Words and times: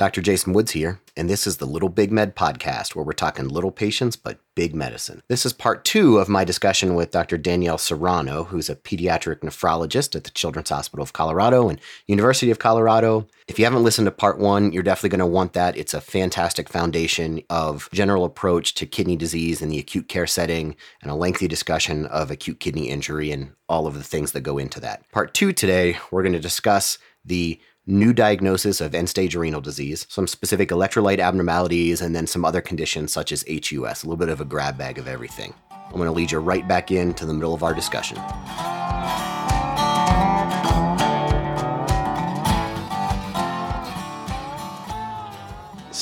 Dr. 0.00 0.22
Jason 0.22 0.54
Woods 0.54 0.70
here, 0.70 0.98
and 1.14 1.28
this 1.28 1.46
is 1.46 1.58
the 1.58 1.66
Little 1.66 1.90
Big 1.90 2.10
Med 2.10 2.34
podcast 2.34 2.94
where 2.94 3.04
we're 3.04 3.12
talking 3.12 3.46
little 3.46 3.70
patients 3.70 4.16
but 4.16 4.40
big 4.54 4.74
medicine. 4.74 5.20
This 5.28 5.44
is 5.44 5.52
part 5.52 5.84
two 5.84 6.16
of 6.16 6.26
my 6.26 6.42
discussion 6.42 6.94
with 6.94 7.10
Dr. 7.10 7.36
Danielle 7.36 7.76
Serrano, 7.76 8.44
who's 8.44 8.70
a 8.70 8.76
pediatric 8.76 9.40
nephrologist 9.40 10.16
at 10.16 10.24
the 10.24 10.30
Children's 10.30 10.70
Hospital 10.70 11.02
of 11.02 11.12
Colorado 11.12 11.68
and 11.68 11.78
University 12.06 12.50
of 12.50 12.58
Colorado. 12.58 13.26
If 13.46 13.58
you 13.58 13.66
haven't 13.66 13.84
listened 13.84 14.06
to 14.06 14.10
part 14.10 14.38
one, 14.38 14.72
you're 14.72 14.82
definitely 14.82 15.10
going 15.10 15.18
to 15.18 15.26
want 15.26 15.52
that. 15.52 15.76
It's 15.76 15.92
a 15.92 16.00
fantastic 16.00 16.70
foundation 16.70 17.42
of 17.50 17.90
general 17.92 18.24
approach 18.24 18.72
to 18.76 18.86
kidney 18.86 19.16
disease 19.16 19.60
in 19.60 19.68
the 19.68 19.78
acute 19.78 20.08
care 20.08 20.26
setting 20.26 20.76
and 21.02 21.10
a 21.10 21.14
lengthy 21.14 21.46
discussion 21.46 22.06
of 22.06 22.30
acute 22.30 22.58
kidney 22.58 22.88
injury 22.88 23.32
and 23.32 23.52
all 23.68 23.86
of 23.86 23.92
the 23.92 24.02
things 24.02 24.32
that 24.32 24.40
go 24.40 24.56
into 24.56 24.80
that. 24.80 25.02
Part 25.12 25.34
two 25.34 25.52
today, 25.52 25.98
we're 26.10 26.22
going 26.22 26.32
to 26.32 26.40
discuss 26.40 26.96
the 27.22 27.60
new 27.86 28.12
diagnosis 28.12 28.80
of 28.80 28.94
end 28.94 29.08
stage 29.08 29.34
renal 29.34 29.60
disease, 29.60 30.06
some 30.08 30.26
specific 30.26 30.68
electrolyte 30.70 31.18
abnormalities, 31.18 32.00
and 32.00 32.14
then 32.14 32.26
some 32.26 32.44
other 32.44 32.60
conditions 32.60 33.12
such 33.12 33.32
as 33.32 33.44
HUS, 33.48 34.02
a 34.02 34.06
little 34.06 34.16
bit 34.16 34.28
of 34.28 34.40
a 34.40 34.44
grab 34.44 34.78
bag 34.78 34.98
of 34.98 35.08
everything. 35.08 35.54
I'm 35.70 35.96
going 35.96 36.06
to 36.06 36.12
lead 36.12 36.30
you 36.30 36.38
right 36.38 36.66
back 36.66 36.90
into 36.90 37.26
the 37.26 37.34
middle 37.34 37.54
of 37.54 37.62
our 37.62 37.74
discussion. 37.74 38.18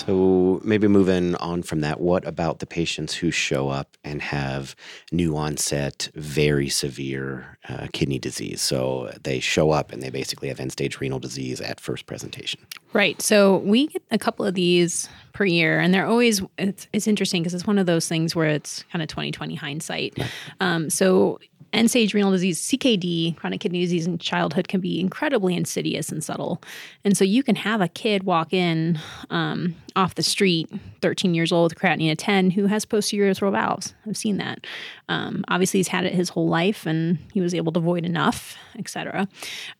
So 0.06 0.60
maybe 0.62 0.86
moving 0.86 1.34
on 1.36 1.62
from 1.62 1.80
that, 1.80 2.00
what 2.00 2.24
about 2.26 2.60
the 2.60 2.66
patients 2.66 3.14
who 3.14 3.32
show 3.32 3.68
up 3.68 3.96
and 4.04 4.22
have 4.22 4.76
new 5.10 5.36
onset, 5.36 6.08
very 6.14 6.68
severe 6.68 7.58
uh, 7.68 7.88
kidney 7.92 8.20
disease? 8.20 8.60
So 8.60 9.12
they 9.22 9.40
show 9.40 9.72
up 9.72 9.90
and 9.90 10.00
they 10.00 10.10
basically 10.10 10.48
have 10.48 10.60
end 10.60 10.70
stage 10.70 11.00
renal 11.00 11.18
disease 11.18 11.60
at 11.60 11.80
first 11.80 12.06
presentation. 12.06 12.60
Right. 12.92 13.20
So 13.20 13.58
we 13.58 13.88
get 13.88 14.02
a 14.12 14.18
couple 14.18 14.46
of 14.46 14.54
these 14.54 15.08
per 15.32 15.44
year, 15.44 15.80
and 15.80 15.92
they're 15.92 16.06
always 16.06 16.42
it's, 16.58 16.86
it's 16.92 17.06
interesting 17.06 17.42
because 17.42 17.55
it's 17.55 17.66
one 17.66 17.78
of 17.78 17.86
those 17.86 18.06
things 18.08 18.36
where 18.36 18.48
it's 18.48 18.84
kind 18.92 19.02
of 19.02 19.08
2020 19.08 19.56
hindsight. 19.56 20.18
Um, 20.60 20.90
so 20.90 21.38
end 21.72 21.91
stage 21.91 22.14
renal 22.14 22.30
disease, 22.30 22.61
CKD, 22.61 23.36
chronic 23.36 23.61
kidney 23.61 23.80
disease 23.80 24.06
in 24.06 24.19
childhood 24.19 24.69
can 24.69 24.80
be 24.80 25.00
incredibly 25.00 25.55
insidious 25.55 26.11
and 26.11 26.22
subtle. 26.22 26.62
And 27.05 27.16
so 27.16 27.24
you 27.24 27.42
can 27.42 27.56
have 27.56 27.80
a 27.80 27.88
kid 27.88 28.24
walk 28.24 28.52
in 28.52 28.98
um, 29.30 29.74
off 29.96 30.14
the 30.14 30.22
street, 30.22 30.70
13 31.02 31.34
years 31.34 31.52
old, 31.52 31.74
creatinine 31.74 32.12
at 32.12 32.19
10, 32.19 32.50
who 32.50 32.66
has 32.66 32.84
posterior 32.84 33.33
urethral 33.33 33.52
valves. 33.52 33.94
I've 34.06 34.16
seen 34.16 34.39
that. 34.39 34.66
Um, 35.08 35.44
obviously, 35.48 35.78
he's 35.78 35.89
had 35.89 36.05
it 36.05 36.14
his 36.14 36.28
whole 36.30 36.48
life 36.48 36.86
and 36.86 37.19
he 37.33 37.41
was 37.41 37.55
able 37.55 37.72
to 37.72 37.80
void 37.80 38.05
enough, 38.05 38.56
et 38.78 38.89
cetera. 38.89 39.28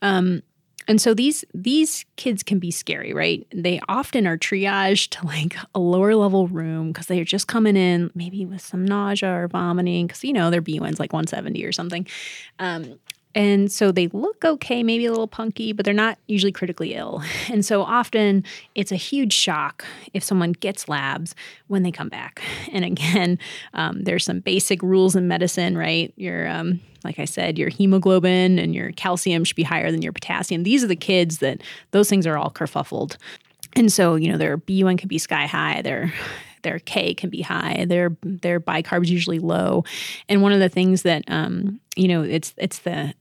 Um, 0.01 0.43
and 0.89 0.99
so 0.99 1.13
these 1.13 1.45
these 1.53 2.03
kids 2.15 2.41
can 2.41 2.57
be 2.57 2.71
scary, 2.71 3.13
right? 3.13 3.45
They 3.53 3.79
often 3.87 4.25
are 4.25 4.39
triaged 4.39 5.09
to 5.19 5.25
like 5.27 5.55
a 5.75 5.79
lower 5.79 6.15
level 6.15 6.47
room 6.47 6.87
because 6.87 7.05
they're 7.05 7.23
just 7.23 7.47
coming 7.47 7.77
in 7.77 8.09
maybe 8.15 8.43
with 8.43 8.61
some 8.61 8.85
nausea 8.85 9.31
or 9.31 9.47
vomiting 9.47 10.07
because 10.07 10.23
you 10.23 10.33
know 10.33 10.49
their 10.49 10.61
BUN's 10.61 10.99
like 10.99 11.13
170 11.13 11.63
or 11.63 11.71
something. 11.71 12.07
Um, 12.57 12.99
and 13.35 13.71
so 13.71 13.91
they 13.91 14.07
look 14.07 14.43
okay, 14.43 14.81
maybe 14.81 15.05
a 15.05 15.11
little 15.11 15.27
punky, 15.27 15.71
but 15.71 15.85
they're 15.85 15.93
not 15.93 16.17
usually 16.27 16.51
critically 16.51 16.95
ill. 16.95 17.23
And 17.49 17.65
so 17.65 17.81
often 17.81 18.43
it's 18.75 18.91
a 18.91 18.95
huge 18.95 19.33
shock 19.33 19.83
if 20.13 20.23
someone 20.23 20.51
gets 20.53 20.87
labs 20.87 21.35
when 21.67 21.83
they 21.83 21.91
come 21.91 22.09
back. 22.09 22.41
And 22.71 22.85
again, 22.85 23.39
um, 23.73 24.03
there's 24.03 24.23
some 24.23 24.39
basic 24.39 24.81
rules 24.83 25.15
in 25.15 25.27
medicine, 25.27 25.77
right? 25.77 26.13
Your, 26.17 26.47
um, 26.47 26.79
like 27.03 27.17
I 27.17 27.25
said, 27.25 27.57
your 27.57 27.69
hemoglobin 27.69 28.59
and 28.59 28.75
your 28.75 28.91
calcium 28.91 29.43
should 29.43 29.55
be 29.55 29.63
higher 29.63 29.91
than 29.91 30.01
your 30.01 30.13
potassium. 30.13 30.63
These 30.63 30.83
are 30.83 30.87
the 30.87 30.95
kids 30.95 31.39
that 31.39 31.61
those 31.91 32.09
things 32.09 32.27
are 32.27 32.37
all 32.37 32.51
kerfuffled. 32.51 33.17
And 33.75 33.91
so, 33.91 34.15
you 34.15 34.31
know, 34.31 34.37
their 34.37 34.57
BUN 34.57 34.97
can 34.97 35.07
be 35.07 35.17
sky 35.17 35.45
high, 35.45 35.81
their 35.81 36.13
their 36.63 36.79
K 36.79 37.13
can 37.13 37.29
be 37.29 37.41
high, 37.41 37.85
their 37.87 38.15
their 38.23 38.59
bicarb 38.59 39.03
is 39.03 39.11
usually 39.11 39.39
low. 39.39 39.83
And 40.27 40.41
one 40.41 40.51
of 40.51 40.59
the 40.59 40.69
things 40.69 41.03
that 41.03 41.23
um, 41.27 41.79
you 41.95 42.07
know, 42.07 42.23
it's 42.23 42.53
it's 42.57 42.79
the 42.79 43.13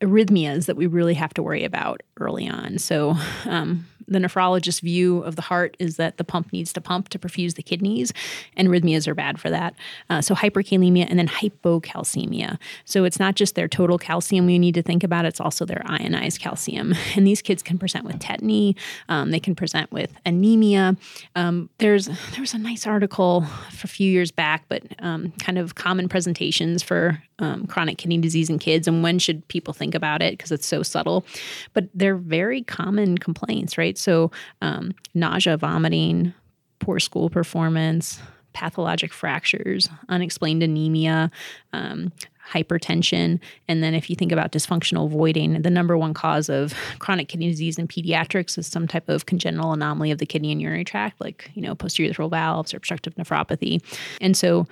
arrhythmias 0.00 0.66
that 0.66 0.76
we 0.76 0.86
really 0.86 1.14
have 1.14 1.34
to 1.34 1.42
worry 1.42 1.64
about 1.64 2.02
early 2.18 2.48
on. 2.48 2.78
So, 2.78 3.16
um, 3.46 3.86
the 4.06 4.18
nephrologist's 4.18 4.80
view 4.80 5.20
of 5.20 5.34
the 5.34 5.42
heart 5.42 5.78
is 5.78 5.96
that 5.96 6.18
the 6.18 6.24
pump 6.24 6.52
needs 6.52 6.74
to 6.74 6.80
pump 6.80 7.08
to 7.08 7.18
perfuse 7.18 7.54
the 7.54 7.62
kidneys, 7.62 8.12
and 8.54 8.68
arrhythmias 8.68 9.08
are 9.08 9.14
bad 9.14 9.40
for 9.40 9.48
that. 9.48 9.74
Uh, 10.10 10.20
so, 10.20 10.34
hyperkalemia 10.34 11.06
and 11.08 11.18
then 11.18 11.28
hypocalcemia. 11.28 12.58
So, 12.84 13.04
it's 13.04 13.18
not 13.18 13.34
just 13.34 13.54
their 13.54 13.68
total 13.68 13.98
calcium 13.98 14.46
we 14.46 14.58
need 14.58 14.74
to 14.74 14.82
think 14.82 15.04
about, 15.04 15.24
it's 15.24 15.40
also 15.40 15.64
their 15.64 15.82
ionized 15.86 16.40
calcium. 16.40 16.94
And 17.16 17.26
these 17.26 17.42
kids 17.42 17.62
can 17.62 17.78
present 17.78 18.04
with 18.04 18.18
tetany, 18.18 18.76
um, 19.08 19.30
they 19.30 19.38
can 19.38 19.54
present 19.54 19.92
with 19.92 20.12
anemia. 20.26 20.96
Um, 21.36 21.70
there's 21.78 22.06
there 22.06 22.40
was 22.40 22.54
a 22.54 22.58
nice 22.58 22.86
article 22.86 23.44
a 23.82 23.86
few 23.86 24.10
years 24.10 24.32
back, 24.32 24.64
but 24.68 24.82
um, 24.98 25.32
kind 25.38 25.58
of 25.58 25.76
common 25.76 26.08
presentations 26.08 26.82
for 26.82 27.22
um, 27.38 27.66
chronic 27.66 27.98
kidney 27.98 28.18
disease 28.18 28.48
in 28.48 28.58
kids 28.58 28.86
and 28.86 29.02
when 29.02 29.18
should 29.18 29.46
people 29.48 29.74
think 29.74 29.83
about 29.92 30.22
it 30.22 30.32
because 30.38 30.52
it's 30.52 30.66
so 30.66 30.84
subtle. 30.84 31.26
But 31.72 31.88
they're 31.92 32.16
very 32.16 32.62
common 32.62 33.18
complaints, 33.18 33.76
right? 33.76 33.98
So, 33.98 34.30
um, 34.62 34.92
nausea, 35.14 35.56
vomiting, 35.56 36.32
poor 36.78 37.00
school 37.00 37.28
performance, 37.28 38.20
pathologic 38.52 39.12
fractures, 39.12 39.88
unexplained 40.08 40.62
anemia, 40.62 41.30
um, 41.72 42.12
hypertension. 42.52 43.40
And 43.68 43.82
then 43.82 43.94
if 43.94 44.10
you 44.10 44.16
think 44.16 44.32
about 44.32 44.52
dysfunctional 44.52 45.08
voiding, 45.08 45.62
the 45.62 45.70
number 45.70 45.96
one 45.96 46.14
cause 46.14 46.48
of 46.48 46.74
chronic 46.98 47.28
kidney 47.28 47.48
disease 47.48 47.78
in 47.78 47.88
pediatrics 47.88 48.58
is 48.58 48.66
some 48.66 48.86
type 48.86 49.08
of 49.08 49.26
congenital 49.26 49.72
anomaly 49.72 50.10
of 50.10 50.18
the 50.18 50.26
kidney 50.26 50.52
and 50.52 50.60
urinary 50.60 50.84
tract, 50.84 51.20
like, 51.20 51.50
you 51.54 51.62
know, 51.62 51.74
posterior 51.74 52.12
urethral 52.12 52.30
valves 52.30 52.74
or 52.74 52.76
obstructive 52.76 53.14
nephropathy. 53.14 53.82
And 54.20 54.36
so 54.36 54.66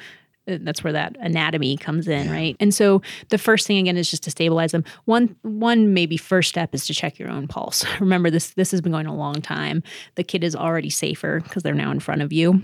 that's 0.47 0.83
where 0.83 0.93
that 0.93 1.17
anatomy 1.21 1.77
comes 1.77 2.09
in 2.09 2.27
yeah. 2.27 2.33
right? 2.33 2.57
And 2.61 2.75
so 2.75 3.03
the 3.29 3.39
first 3.39 3.67
thing 3.67 3.79
again 3.79 3.97
is 3.97 4.11
just 4.11 4.23
to 4.25 4.31
stabilize 4.31 4.73
them. 4.73 4.85
One 5.05 5.37
one 5.43 5.95
maybe 5.95 6.17
first 6.17 6.49
step 6.49 6.75
is 6.75 6.87
to 6.87 6.95
check 6.95 7.19
your 7.19 7.31
own 7.31 7.49
pulse. 7.49 7.85
Remember 8.01 8.31
this 8.31 8.51
this 8.51 8.71
has 8.71 8.81
been 8.81 8.93
going 8.93 9.07
a 9.07 9.15
long 9.15 9.41
time. 9.41 9.83
The 10.17 10.25
kid 10.25 10.45
is 10.45 10.57
already 10.57 10.91
safer 10.91 11.41
because 11.41 11.63
they're 11.63 11.75
now 11.75 11.91
in 11.91 12.01
front 12.01 12.23
of 12.23 12.33
you. 12.33 12.63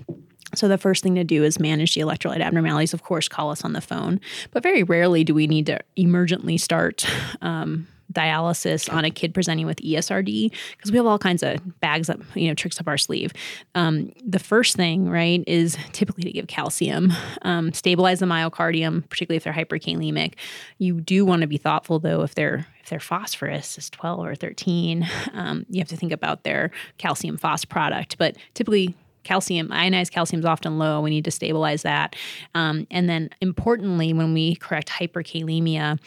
So 0.55 0.67
the 0.67 0.79
first 0.79 1.03
thing 1.03 1.15
to 1.17 1.25
do 1.25 1.45
is 1.45 1.61
manage 1.61 1.95
the 1.95 2.01
electrolyte 2.01 2.41
abnormalities. 2.41 2.95
Of 2.95 3.03
course, 3.03 3.29
call 3.29 3.51
us 3.51 3.65
on 3.65 3.75
the 3.75 3.83
phone, 3.83 4.19
but 4.51 4.63
very 4.63 4.83
rarely 4.83 5.23
do 5.23 5.35
we 5.35 5.47
need 5.47 5.67
to 5.67 5.79
emergently 5.99 6.59
start 6.59 7.07
um, 7.43 7.87
dialysis 8.13 8.93
on 8.93 9.05
a 9.05 9.11
kid 9.11 9.35
presenting 9.35 9.67
with 9.67 9.79
ESRD 9.79 10.53
because 10.77 10.91
we 10.91 10.97
have 10.97 11.07
all 11.07 11.19
kinds 11.19 11.43
of 11.43 11.81
bags 11.81 12.09
up, 12.09 12.21
you 12.35 12.49
know, 12.49 12.55
tricks 12.55 12.81
up 12.81 12.89
our 12.89 12.99
sleeve. 12.99 13.33
Um, 13.75 14.13
the 14.25 14.39
first 14.39 14.77
thing, 14.77 15.09
right, 15.09 15.45
is 15.47 15.77
typically 15.93 16.25
to 16.25 16.33
give 16.33 16.47
calcium, 16.47 17.13
um, 17.43 17.73
stabilize 17.73 18.21
the 18.21 18.27
myocardium, 18.27 19.09
particularly 19.09 19.37
if 19.37 19.45
they're 19.45 19.53
hyperkalemic. 19.53 20.35
You 20.79 21.01
do 21.01 21.25
want 21.25 21.43
to 21.43 21.47
be 21.47 21.59
thoughtful 21.59 21.99
though 21.99 22.23
if 22.23 22.35
they're 22.35 22.67
if 22.83 22.91
their 22.91 23.01
phosphorus 23.01 23.77
is 23.77 23.91
12 23.91 24.21
or 24.21 24.35
13, 24.35 25.07
um, 25.35 25.67
you 25.69 25.79
have 25.81 25.89
to 25.89 25.97
think 25.97 26.11
about 26.11 26.45
their 26.45 26.71
calcium 26.97 27.37
phos 27.37 27.67
product. 27.67 28.17
But 28.17 28.37
typically 28.55 28.95
calcium, 29.25 29.73
ionized 29.73 30.13
calcium 30.13 30.41
is 30.41 30.47
often 30.47 30.79
low. 30.79 31.01
We 31.01 31.11
need 31.11 31.25
to 31.25 31.31
stabilize 31.31 31.83
that. 31.83 32.17
Um, 32.55 32.87
and 32.91 33.09
then 33.09 33.31
importantly, 33.41 34.13
when 34.13 34.35
we 34.35 34.57
correct 34.57 34.89
hyperkalemia, 34.89 35.99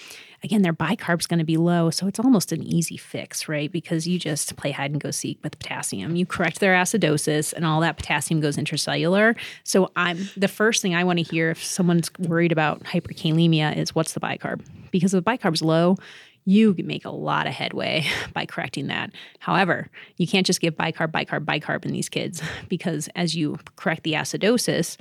again, 0.44 0.62
their 0.62 0.74
bicarb 0.74 1.20
is 1.20 1.28
going 1.28 1.40
to 1.40 1.46
be 1.46 1.58
low. 1.58 1.90
So 1.90 2.08
it's 2.08 2.20
almost 2.20 2.52
an 2.52 2.64
easy 2.64 2.98
fix, 2.98 3.48
right? 3.48 3.72
Because 3.72 4.08
you 4.08 4.18
just 4.18 4.56
play 4.56 4.72
hide 4.72 4.92
and 4.92 5.00
go 5.00 5.12
seek 5.12 5.40
with 5.44 5.58
potassium. 5.60 6.16
You 6.16 6.26
correct 6.26 6.60
their 6.60 6.74
acidosis 6.74 7.54
and 7.54 7.66
all 7.66 7.82
that 7.82 7.98
potassium 7.98 8.42
goes 8.42 8.58
intracellular. 8.58 9.38
So 9.64 9.92
I'm 9.96 10.30
the 10.36 10.48
first 10.48 10.82
thing 10.82 10.96
I 10.96 11.04
want 11.04 11.20
to 11.20 11.24
hear 11.24 11.52
if 11.52 11.64
someone's 11.64 12.12
worried 12.20 12.52
about 12.52 12.84
hyperkalemia 12.84 13.78
is 13.78 13.94
what's 13.94 14.14
the 14.14 14.20
bicarb? 14.20 14.66
Because 14.92 15.14
if 15.14 15.24
the 15.24 15.32
bicarb's 15.32 15.62
low, 15.62 15.98
you 16.46 16.76
make 16.78 17.06
a 17.06 17.12
lot 17.12 17.48
of 17.48 17.54
headway 17.54 18.06
by 18.34 18.46
correcting 18.46 18.88
that. 18.88 19.12
However, 19.40 19.90
you 20.18 20.28
can't 20.28 20.46
just 20.46 20.62
give 20.62 20.76
bicarb, 20.76 21.12
bicarb, 21.12 21.46
bicarb 21.46 21.86
in 21.86 21.92
these 21.92 22.10
kids 22.10 22.42
because 22.70 23.10
as 23.16 23.36
you 23.36 23.60
correct 23.76 24.04
the 24.04 24.14
acidosis, 24.14 24.98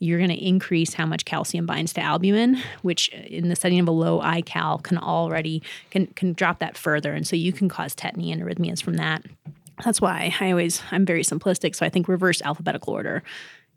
you're 0.00 0.18
going 0.18 0.30
to 0.30 0.44
increase 0.44 0.94
how 0.94 1.06
much 1.06 1.24
calcium 1.24 1.66
binds 1.66 1.92
to 1.94 2.00
albumin, 2.00 2.60
which 2.82 3.10
uh, 3.14 3.18
in 3.26 3.48
the 3.48 3.56
setting 3.56 3.78
of 3.78 3.88
a 3.88 3.92
low 3.92 4.20
iCal 4.20 4.82
can 4.82 4.98
already 4.98 5.62
can 5.90 6.08
can 6.08 6.32
drop 6.32 6.58
that 6.58 6.76
further, 6.76 7.12
and 7.12 7.26
so 7.26 7.36
you 7.36 7.52
can 7.52 7.68
cause 7.68 7.94
tetany 7.94 8.32
and 8.32 8.42
arrhythmias 8.42 8.82
from 8.82 8.94
that. 8.94 9.24
That's 9.84 10.00
why 10.00 10.34
I 10.40 10.50
always 10.50 10.82
I'm 10.90 11.06
very 11.06 11.22
simplistic, 11.22 11.76
so 11.76 11.86
I 11.86 11.88
think 11.88 12.08
reverse 12.08 12.42
alphabetical 12.42 12.92
order 12.92 13.22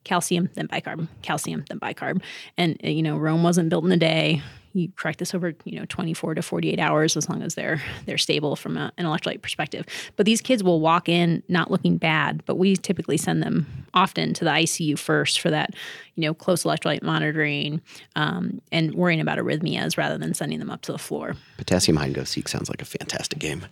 calcium, 0.08 0.50
then 0.56 0.68
bicarb, 0.68 1.08
calcium, 1.22 1.66
then 1.70 1.80
bicarb. 1.80 2.22
And, 2.58 2.80
uh, 2.84 2.88
you 2.88 3.04
know, 3.04 3.18
Rome 3.18 3.44
wasn't 3.44 3.70
built 3.70 3.86
in 3.86 3.92
a 3.92 3.98
day 3.98 4.42
you 4.78 4.92
correct 4.96 5.20
this 5.20 5.34
over 5.34 5.54
you 5.66 5.80
know 5.80 5.86
24 5.90 6.36
to 6.36 6.42
48 6.42 6.80
hours 6.80 7.18
as 7.18 7.30
long 7.30 7.42
as 7.42 7.56
they're 7.56 7.82
they're 8.06 8.18
stable 8.18 8.56
from 8.56 8.78
a, 8.78 8.92
an 8.98 9.06
electrolyte 9.06 9.42
perspective. 9.42 9.86
But 10.16 10.26
these 10.26 10.42
kids 10.42 10.64
will 10.64 10.80
walk 10.80 11.10
in 11.10 11.44
not 11.48 11.72
looking 11.72 11.98
bad, 11.98 12.44
but 12.46 12.56
we 12.56 12.76
typically 12.76 13.18
send 13.18 13.42
them 13.42 13.86
often 13.94 14.34
to 14.34 14.44
the 14.44 14.52
ICU 14.52 14.98
first 14.98 15.40
for 15.40 15.50
that 15.50 15.74
you 16.18 16.24
know 16.24 16.34
close 16.34 16.64
electrolyte 16.64 17.04
monitoring 17.04 17.82
um, 18.16 18.62
and 18.72 18.94
worrying 18.96 19.22
about 19.22 19.38
arrhythmias 19.38 19.98
rather 19.98 20.18
than 20.18 20.34
sending 20.34 20.60
them 20.60 20.70
up 20.70 20.82
to 20.82 20.92
the 20.92 20.98
floor. 20.98 21.36
Potassium 21.58 21.98
hide 21.98 22.08
and 22.08 22.16
go 22.16 22.24
seek 22.24 22.48
sounds 22.50 22.70
like 22.70 22.82
a 22.82 22.86
fantastic 22.86 23.40
game. 23.40 23.66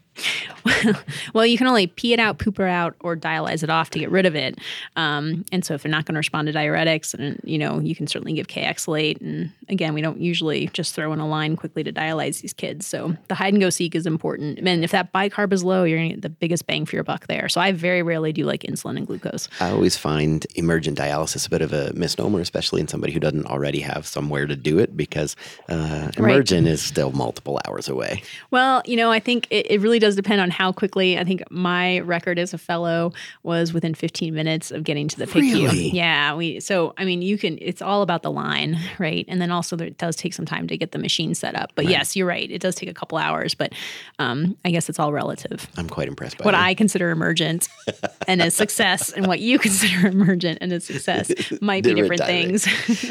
well, 1.33 1.45
you 1.45 1.57
can 1.57 1.67
only 1.67 1.87
pee 1.87 2.13
it 2.13 2.19
out, 2.19 2.37
poop 2.37 2.59
it 2.59 2.69
out, 2.69 2.95
or 3.01 3.15
dialyze 3.15 3.63
it 3.63 3.69
off 3.69 3.89
to 3.89 3.99
get 3.99 4.09
rid 4.09 4.25
of 4.25 4.35
it. 4.35 4.57
Um, 4.95 5.43
and 5.51 5.65
so, 5.65 5.73
if 5.73 5.83
they're 5.83 5.91
not 5.91 6.05
going 6.05 6.13
to 6.13 6.19
respond 6.19 6.47
to 6.47 6.53
diuretics, 6.53 7.13
and 7.13 7.39
you 7.43 7.57
know, 7.57 7.79
you 7.79 7.95
can 7.95 8.07
certainly 8.07 8.33
give 8.33 8.47
Kayexalate. 8.47 9.19
And 9.21 9.51
again, 9.67 9.93
we 9.93 10.01
don't 10.01 10.19
usually 10.19 10.67
just 10.67 10.95
throw 10.95 11.11
in 11.13 11.19
a 11.19 11.27
line 11.27 11.55
quickly 11.55 11.83
to 11.83 11.91
dialyze 11.91 12.41
these 12.41 12.53
kids. 12.53 12.87
So 12.87 13.15
the 13.27 13.35
hide 13.35 13.53
and 13.53 13.61
go 13.61 13.69
seek 13.69 13.95
is 13.95 14.05
important. 14.05 14.59
And 14.59 14.83
if 14.83 14.91
that 14.91 15.11
bicarb 15.11 15.51
is 15.51 15.63
low, 15.63 15.83
you're 15.83 15.97
going 15.97 16.09
to 16.09 16.15
get 16.15 16.21
the 16.21 16.29
biggest 16.29 16.67
bang 16.67 16.85
for 16.85 16.95
your 16.95 17.03
buck 17.03 17.27
there. 17.27 17.49
So 17.49 17.59
I 17.59 17.71
very 17.71 18.01
rarely 18.01 18.31
do 18.31 18.45
like 18.45 18.63
insulin 18.63 18.97
and 18.97 19.07
glucose. 19.07 19.49
I 19.59 19.71
always 19.71 19.97
find 19.97 20.45
emergent 20.55 20.97
dialysis 20.97 21.47
a 21.47 21.49
bit 21.49 21.61
of 21.61 21.73
a 21.73 21.91
misnomer, 21.93 22.34
especially 22.41 22.81
in 22.81 22.87
somebody 22.87 23.13
who 23.13 23.19
doesn't 23.19 23.45
already 23.45 23.79
have 23.79 24.05
somewhere 24.05 24.45
to 24.47 24.55
do 24.55 24.79
it, 24.79 24.95
because 24.95 25.35
uh, 25.69 26.11
emergent 26.17 26.65
right. 26.65 26.73
is 26.73 26.81
still 26.81 27.11
multiple 27.11 27.59
hours 27.65 27.87
away. 27.87 28.23
Well, 28.51 28.81
you 28.85 28.95
know, 28.95 29.11
I 29.11 29.19
think 29.19 29.47
it, 29.49 29.69
it 29.69 29.81
really 29.81 29.99
does 29.99 30.15
depend 30.15 30.41
on 30.41 30.49
how 30.49 30.71
quickly. 30.71 31.17
I 31.17 31.23
think 31.23 31.43
my 31.49 31.99
record 31.99 32.39
as 32.39 32.53
a 32.53 32.57
fellow 32.57 33.13
was 33.43 33.73
within 33.73 33.93
15 33.93 34.33
minutes 34.33 34.71
of 34.71 34.83
getting 34.83 35.07
to 35.07 35.17
the 35.17 35.25
PICU. 35.25 35.53
Really? 35.53 35.89
Yeah. 35.89 36.35
We 36.35 36.59
so 36.59 36.93
I 36.97 37.05
mean, 37.05 37.21
you 37.21 37.37
can. 37.37 37.57
It's 37.61 37.81
all 37.81 38.01
about 38.01 38.23
the 38.23 38.31
line, 38.31 38.77
right? 38.99 39.25
And 39.27 39.41
then 39.41 39.51
also 39.51 39.75
there, 39.75 39.87
it 39.87 39.97
does 39.97 40.15
take 40.15 40.33
some 40.33 40.45
time 40.45 40.67
to 40.67 40.77
get 40.77 40.91
the 40.91 40.99
machine 40.99 41.35
set 41.35 41.55
up. 41.55 41.71
But 41.75 41.85
right. 41.85 41.91
yes, 41.91 42.15
you're 42.15 42.27
right. 42.27 42.49
It 42.49 42.61
does 42.61 42.75
take 42.75 42.89
a 42.89 42.93
couple 42.93 43.17
hours, 43.17 43.55
but 43.55 43.73
um, 44.19 44.57
I 44.65 44.71
guess 44.71 44.89
it's 44.89 44.99
all 44.99 45.13
relative. 45.13 45.67
I'm 45.77 45.89
quite 45.89 46.07
impressed 46.07 46.37
by 46.37 46.45
what 46.45 46.53
you. 46.53 46.59
I 46.59 46.73
consider 46.73 47.11
emergent 47.11 47.67
and 48.27 48.41
a 48.41 48.51
success, 48.51 49.11
and 49.11 49.27
what 49.27 49.39
you 49.39 49.59
consider 49.65 50.07
emergent 50.07 50.59
and 50.61 50.71
a 50.73 50.79
success 50.79 51.31
might 51.61 51.83
be 51.83 51.93
different 51.93 52.21
things. 52.25 52.67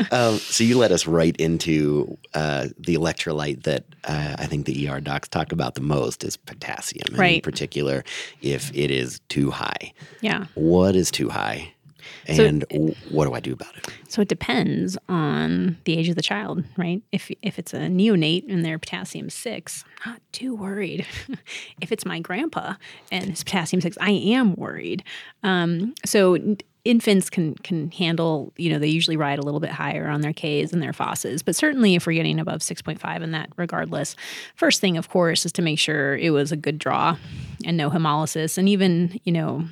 um, 0.12 0.38
so 0.38 0.64
you 0.64 0.78
led 0.78 0.92
us 0.92 1.06
right 1.06 1.36
into 1.36 2.18
uh, 2.34 2.68
the 2.78 2.94
electrolyte 2.94 3.64
that 3.64 3.84
uh, 4.04 4.36
I 4.38 4.46
think 4.46 4.66
the 4.66 4.88
ER 4.88 5.00
docs 5.00 5.28
talk 5.28 5.52
about 5.52 5.74
the 5.74 5.80
most 5.80 6.24
is 6.24 6.36
potassium, 6.36 7.14
right. 7.14 7.36
in 7.36 7.40
particular 7.40 8.04
if 8.42 8.70
it 8.74 8.90
is 8.90 9.20
too 9.28 9.50
high. 9.50 9.92
Yeah. 10.20 10.46
What 10.54 10.96
is 10.96 11.10
too 11.10 11.28
high? 11.28 11.74
and 12.26 12.64
so, 12.70 12.94
what 13.10 13.26
do 13.26 13.34
I 13.34 13.40
do 13.40 13.52
about 13.52 13.76
it? 13.76 13.88
So 14.08 14.22
it 14.22 14.28
depends 14.28 14.96
on 15.08 15.78
the 15.84 15.96
age 15.96 16.08
of 16.08 16.16
the 16.16 16.22
child, 16.22 16.64
right? 16.76 17.02
If 17.12 17.30
if 17.42 17.58
it's 17.58 17.74
a 17.74 17.78
neonate 17.78 18.44
and 18.48 18.64
they're 18.64 18.78
potassium 18.78 19.30
six, 19.30 19.84
I'm 20.04 20.12
not 20.12 20.22
too 20.32 20.54
worried. 20.54 21.06
if 21.80 21.92
it's 21.92 22.04
my 22.04 22.20
grandpa 22.20 22.74
and 23.10 23.30
his 23.30 23.44
potassium 23.44 23.80
six, 23.80 23.96
I 24.00 24.10
am 24.10 24.54
worried. 24.56 25.04
Um, 25.42 25.94
so 26.04 26.38
infants 26.84 27.30
can 27.30 27.54
can 27.56 27.90
handle 27.92 28.52
you 28.56 28.70
know 28.70 28.78
they 28.78 28.88
usually 28.88 29.16
ride 29.16 29.38
a 29.38 29.42
little 29.42 29.60
bit 29.60 29.70
higher 29.70 30.08
on 30.08 30.20
their 30.20 30.32
k's 30.32 30.72
and 30.72 30.82
their 30.82 30.92
fosses 30.92 31.42
but 31.42 31.56
certainly 31.56 31.94
if 31.94 32.06
we're 32.06 32.12
getting 32.12 32.38
above 32.38 32.60
6.5 32.60 33.22
in 33.22 33.30
that 33.30 33.48
regardless 33.56 34.14
first 34.54 34.80
thing 34.80 34.96
of 34.98 35.08
course 35.08 35.46
is 35.46 35.52
to 35.52 35.62
make 35.62 35.78
sure 35.78 36.16
it 36.16 36.30
was 36.30 36.52
a 36.52 36.56
good 36.56 36.78
draw 36.78 37.16
and 37.64 37.76
no 37.76 37.90
hemolysis. 37.90 38.58
And 38.58 38.68
even 38.68 39.20
you 39.24 39.32
know 39.32 39.64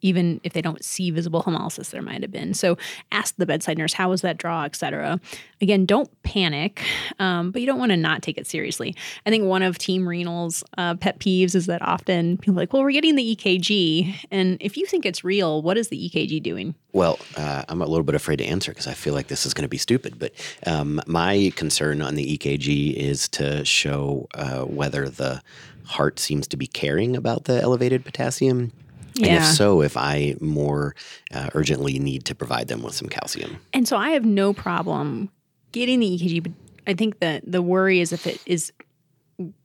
even 0.00 0.40
if 0.44 0.52
they 0.52 0.62
don't 0.62 0.84
see 0.84 1.10
visible 1.10 1.42
hemolysis 1.42 1.90
there 1.90 2.02
might 2.02 2.22
have 2.22 2.32
been. 2.32 2.54
So 2.54 2.76
ask 3.12 3.36
the 3.36 3.46
bedside 3.46 3.78
nurse 3.78 3.92
how 3.92 4.10
was 4.10 4.22
that 4.22 4.38
draw 4.38 4.64
etc 4.64 5.20
again 5.60 5.86
don't 5.86 6.10
panic 6.22 6.82
um, 7.18 7.50
but 7.50 7.60
you 7.60 7.66
don't 7.66 7.78
want 7.78 7.90
to 7.90 7.96
not 7.96 8.22
take 8.22 8.38
it 8.38 8.46
seriously. 8.46 8.94
I 9.26 9.30
think 9.30 9.44
one 9.44 9.62
of 9.62 9.78
team 9.78 10.08
renal's 10.08 10.64
uh, 10.76 10.94
pet 10.94 11.18
peeves 11.18 11.54
is 11.54 11.66
that 11.66 11.82
often 11.82 12.38
people 12.38 12.54
are 12.58 12.62
like 12.62 12.72
well 12.72 12.82
we're 12.82 12.92
getting 12.92 13.16
the 13.16 13.36
ekg 13.36 14.14
and 14.30 14.56
if 14.60 14.76
you 14.76 14.86
think 14.86 15.04
it's 15.06 15.24
real 15.24 15.62
what 15.62 15.76
is 15.76 15.88
the 15.88 16.10
ekg 16.10 16.42
doing? 16.42 16.74
Well 16.92 17.18
uh, 17.36 17.64
i'm 17.68 17.82
a 17.82 17.86
little 17.86 18.04
bit 18.04 18.14
afraid 18.14 18.36
to 18.36 18.44
answer 18.44 18.70
because 18.72 18.86
i 18.86 18.94
feel 18.94 19.14
like 19.14 19.28
this 19.28 19.46
is 19.46 19.54
going 19.54 19.62
to 19.62 19.68
be 19.68 19.78
stupid 19.78 20.18
but 20.18 20.32
um, 20.66 21.00
my 21.06 21.52
concern 21.56 22.02
on 22.02 22.14
the 22.14 22.36
ekg 22.36 22.94
is 22.94 23.28
to 23.28 23.64
show 23.64 24.26
uh, 24.34 24.62
whether 24.62 25.08
the 25.08 25.42
heart 25.84 26.18
seems 26.18 26.46
to 26.48 26.56
be 26.56 26.66
caring 26.66 27.16
about 27.16 27.44
the 27.44 27.60
elevated 27.60 28.04
potassium 28.04 28.72
yeah. 29.18 29.26
And 29.26 29.44
if 29.44 29.50
so, 29.50 29.82
if 29.82 29.96
I 29.96 30.36
more 30.40 30.94
uh, 31.32 31.50
urgently 31.54 31.98
need 31.98 32.24
to 32.26 32.34
provide 32.34 32.68
them 32.68 32.82
with 32.82 32.94
some 32.94 33.08
calcium. 33.08 33.58
And 33.72 33.86
so 33.86 33.96
I 33.96 34.10
have 34.10 34.24
no 34.24 34.52
problem 34.52 35.30
getting 35.72 36.00
the 36.00 36.18
EKG, 36.18 36.42
but 36.42 36.52
I 36.86 36.94
think 36.94 37.20
that 37.20 37.42
the 37.50 37.62
worry 37.62 38.00
is 38.00 38.12
if 38.12 38.26
it 38.26 38.42
is 38.46 38.72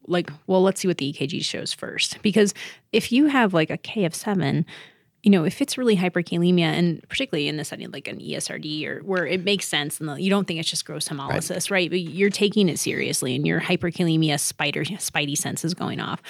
like, 0.07 0.29
well, 0.47 0.61
let's 0.61 0.81
see 0.81 0.87
what 0.87 0.97
the 0.97 1.13
EKG 1.13 1.43
shows 1.43 1.73
first. 1.73 2.21
Because 2.21 2.53
if 2.91 3.11
you 3.11 3.27
have 3.27 3.53
like 3.53 3.69
a 3.69 3.77
K 3.77 4.05
of 4.05 4.13
seven, 4.13 4.65
you 5.23 5.31
know, 5.31 5.45
if 5.45 5.61
it's 5.61 5.77
really 5.77 5.95
hyperkalemia, 5.95 6.59
and 6.59 7.01
particularly 7.07 7.47
in 7.47 7.55
the 7.55 7.63
setting 7.63 7.89
like 7.91 8.09
an 8.09 8.19
ESRD 8.19 8.85
or 8.85 8.99
where 9.03 9.25
it 9.25 9.43
makes 9.45 9.67
sense, 9.67 9.99
and 9.99 10.19
you 10.19 10.29
don't 10.29 10.45
think 10.45 10.59
it's 10.59 10.69
just 10.69 10.85
gross 10.85 11.07
hemolysis, 11.07 11.71
right? 11.71 11.71
right? 11.71 11.89
But 11.89 12.01
you're 12.01 12.29
taking 12.29 12.67
it 12.67 12.77
seriously, 12.77 13.33
and 13.35 13.47
your 13.47 13.61
hyperkalemia 13.61 14.39
spider 14.39 14.83
spidey 14.83 15.37
sense 15.37 15.63
is 15.63 15.73
going 15.73 16.01
off 16.01 16.21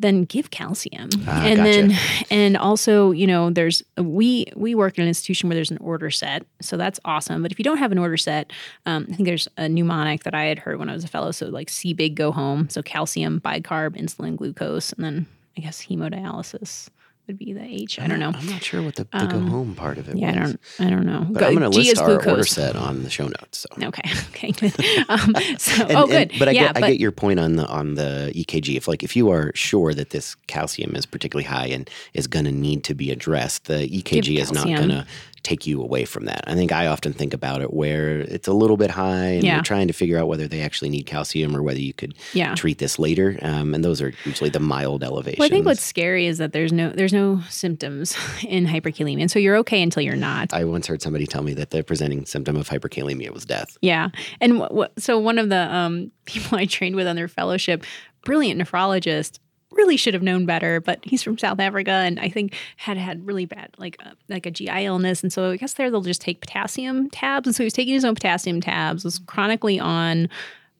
then 0.00 0.24
give 0.24 0.50
calcium. 0.50 1.08
Ah, 1.26 1.44
and 1.44 1.58
gotcha. 1.58 1.70
then 1.70 1.98
and 2.30 2.56
also, 2.56 3.10
you 3.10 3.26
know, 3.26 3.50
there's 3.50 3.82
we 3.96 4.46
we 4.56 4.74
work 4.74 4.98
in 4.98 5.02
an 5.02 5.08
institution 5.08 5.48
where 5.48 5.54
there's 5.54 5.70
an 5.70 5.78
order 5.78 6.10
set. 6.10 6.44
So 6.60 6.76
that's 6.76 6.98
awesome. 7.04 7.42
But 7.42 7.52
if 7.52 7.58
you 7.58 7.64
don't 7.64 7.78
have 7.78 7.92
an 7.92 7.98
order 7.98 8.16
set, 8.16 8.52
um, 8.86 9.06
I 9.10 9.14
think 9.14 9.26
there's 9.26 9.48
a 9.56 9.68
mnemonic 9.68 10.24
that 10.24 10.34
I 10.34 10.44
had 10.44 10.58
heard 10.58 10.78
when 10.78 10.88
I 10.88 10.92
was 10.94 11.04
a 11.04 11.08
fellow. 11.08 11.30
So 11.30 11.46
like 11.46 11.68
see 11.68 11.92
big, 11.92 12.16
go 12.16 12.32
home. 12.32 12.68
So 12.68 12.82
calcium, 12.82 13.40
bicarb, 13.40 13.96
insulin, 13.96 14.36
glucose, 14.36 14.92
and 14.92 15.04
then 15.04 15.26
I 15.56 15.60
guess 15.60 15.84
hemodialysis 15.84 16.88
would 17.30 17.38
be 17.38 17.52
the 17.52 17.62
H. 17.62 18.00
I 18.00 18.08
don't 18.08 18.18
know. 18.18 18.32
I'm 18.34 18.46
not 18.46 18.62
sure 18.62 18.82
what 18.82 18.96
the, 18.96 19.04
the 19.04 19.18
um, 19.18 19.28
go 19.28 19.40
home 19.40 19.74
part 19.76 19.98
of 19.98 20.08
it 20.08 20.16
yeah, 20.16 20.28
was. 20.28 20.36
I 20.36 20.40
don't. 20.40 20.60
I 20.80 20.90
don't 20.90 21.06
know. 21.06 21.26
But 21.30 21.40
Go, 21.40 21.46
I'm 21.46 21.54
going 21.54 21.70
to 21.70 21.76
list 21.78 21.98
our 21.98 22.08
glucose. 22.08 22.26
order 22.26 22.44
set 22.44 22.76
on 22.76 23.04
the 23.04 23.10
show 23.10 23.24
notes. 23.24 23.66
So. 23.70 23.86
Okay. 23.86 24.02
Okay. 24.30 24.52
Good. 24.52 24.72
Um, 25.10 25.34
so, 25.58 25.84
and, 25.84 25.96
oh, 25.96 26.06
good. 26.06 26.30
And, 26.30 26.38
but 26.38 26.48
I 26.48 26.52
yeah, 26.52 26.66
get 26.68 26.74
but, 26.74 26.84
I 26.84 26.90
get 26.92 27.00
your 27.00 27.12
point 27.12 27.38
on 27.38 27.56
the 27.56 27.66
on 27.66 27.94
the 27.94 28.32
EKG. 28.34 28.74
If 28.74 28.88
like 28.88 29.02
if 29.02 29.14
you 29.14 29.28
are 29.30 29.52
sure 29.54 29.92
that 29.92 30.10
this 30.10 30.34
calcium 30.46 30.96
is 30.96 31.04
particularly 31.04 31.44
high 31.44 31.66
and 31.66 31.90
is 32.14 32.26
going 32.26 32.46
to 32.46 32.52
need 32.52 32.82
to 32.84 32.94
be 32.94 33.10
addressed, 33.10 33.66
the 33.66 33.86
EKG 33.86 34.38
is 34.38 34.50
not 34.50 34.66
going 34.66 34.88
to 34.88 35.06
take 35.42 35.66
you 35.66 35.80
away 35.82 36.04
from 36.04 36.26
that. 36.26 36.44
I 36.46 36.54
think 36.54 36.72
I 36.72 36.86
often 36.86 37.12
think 37.12 37.32
about 37.34 37.60
it 37.62 37.72
where 37.72 38.20
it's 38.20 38.48
a 38.48 38.52
little 38.52 38.76
bit 38.76 38.90
high 38.90 39.26
and 39.26 39.44
yeah. 39.44 39.54
you're 39.54 39.62
trying 39.62 39.86
to 39.86 39.92
figure 39.92 40.18
out 40.18 40.28
whether 40.28 40.46
they 40.46 40.60
actually 40.60 40.90
need 40.90 41.04
calcium 41.04 41.56
or 41.56 41.62
whether 41.62 41.80
you 41.80 41.92
could 41.92 42.14
yeah. 42.32 42.54
treat 42.54 42.78
this 42.78 42.98
later. 42.98 43.38
Um, 43.42 43.74
and 43.74 43.84
those 43.84 44.02
are 44.02 44.12
usually 44.24 44.50
the 44.50 44.60
mild 44.60 45.02
elevations. 45.02 45.38
Well, 45.38 45.46
I 45.46 45.50
think 45.50 45.66
what's 45.66 45.82
scary 45.82 46.26
is 46.26 46.38
that 46.38 46.52
there's 46.52 46.72
no 46.72 46.90
there's 46.90 47.12
no 47.12 47.40
symptoms 47.48 48.16
in 48.42 48.66
hyperkalemia, 48.66 49.20
and 49.22 49.30
so 49.30 49.38
you're 49.38 49.56
okay 49.58 49.82
until 49.82 50.02
you're 50.02 50.16
not. 50.16 50.52
I 50.52 50.64
once 50.64 50.86
heard 50.86 51.02
somebody 51.02 51.26
tell 51.26 51.42
me 51.42 51.54
that 51.54 51.70
the 51.70 51.82
presenting 51.82 52.26
symptom 52.26 52.56
of 52.56 52.68
hyperkalemia 52.68 53.30
was 53.30 53.44
death. 53.44 53.76
Yeah, 53.80 54.10
and 54.40 54.54
w- 54.54 54.68
w- 54.68 54.90
so 54.98 55.18
one 55.18 55.38
of 55.38 55.48
the 55.48 55.74
um, 55.74 56.12
people 56.24 56.58
I 56.58 56.66
trained 56.66 56.96
with 56.96 57.06
on 57.06 57.16
their 57.16 57.28
fellowship, 57.28 57.84
brilliant 58.24 58.60
nephrologist, 58.60 59.38
really 59.72 59.96
should 59.96 60.14
have 60.14 60.22
known 60.22 60.46
better, 60.46 60.80
but 60.80 60.98
he's 61.02 61.22
from 61.22 61.38
South 61.38 61.60
Africa 61.60 61.90
and 61.90 62.18
I 62.18 62.28
think 62.28 62.56
had 62.76 62.96
had 62.96 63.26
really 63.26 63.44
bad 63.44 63.70
like 63.78 63.96
a, 64.00 64.08
uh, 64.08 64.12
like 64.28 64.46
a 64.46 64.50
GI 64.50 64.84
illness, 64.84 65.22
and 65.22 65.32
so 65.32 65.50
I 65.50 65.56
guess 65.56 65.74
there 65.74 65.90
they'll 65.90 66.00
just 66.00 66.20
take 66.20 66.40
potassium 66.40 67.10
tabs, 67.10 67.46
and 67.46 67.54
so 67.54 67.62
he 67.62 67.66
was 67.66 67.72
taking 67.72 67.94
his 67.94 68.04
own 68.04 68.14
potassium 68.14 68.60
tabs, 68.60 69.04
was 69.04 69.18
chronically 69.20 69.78
on 69.78 70.28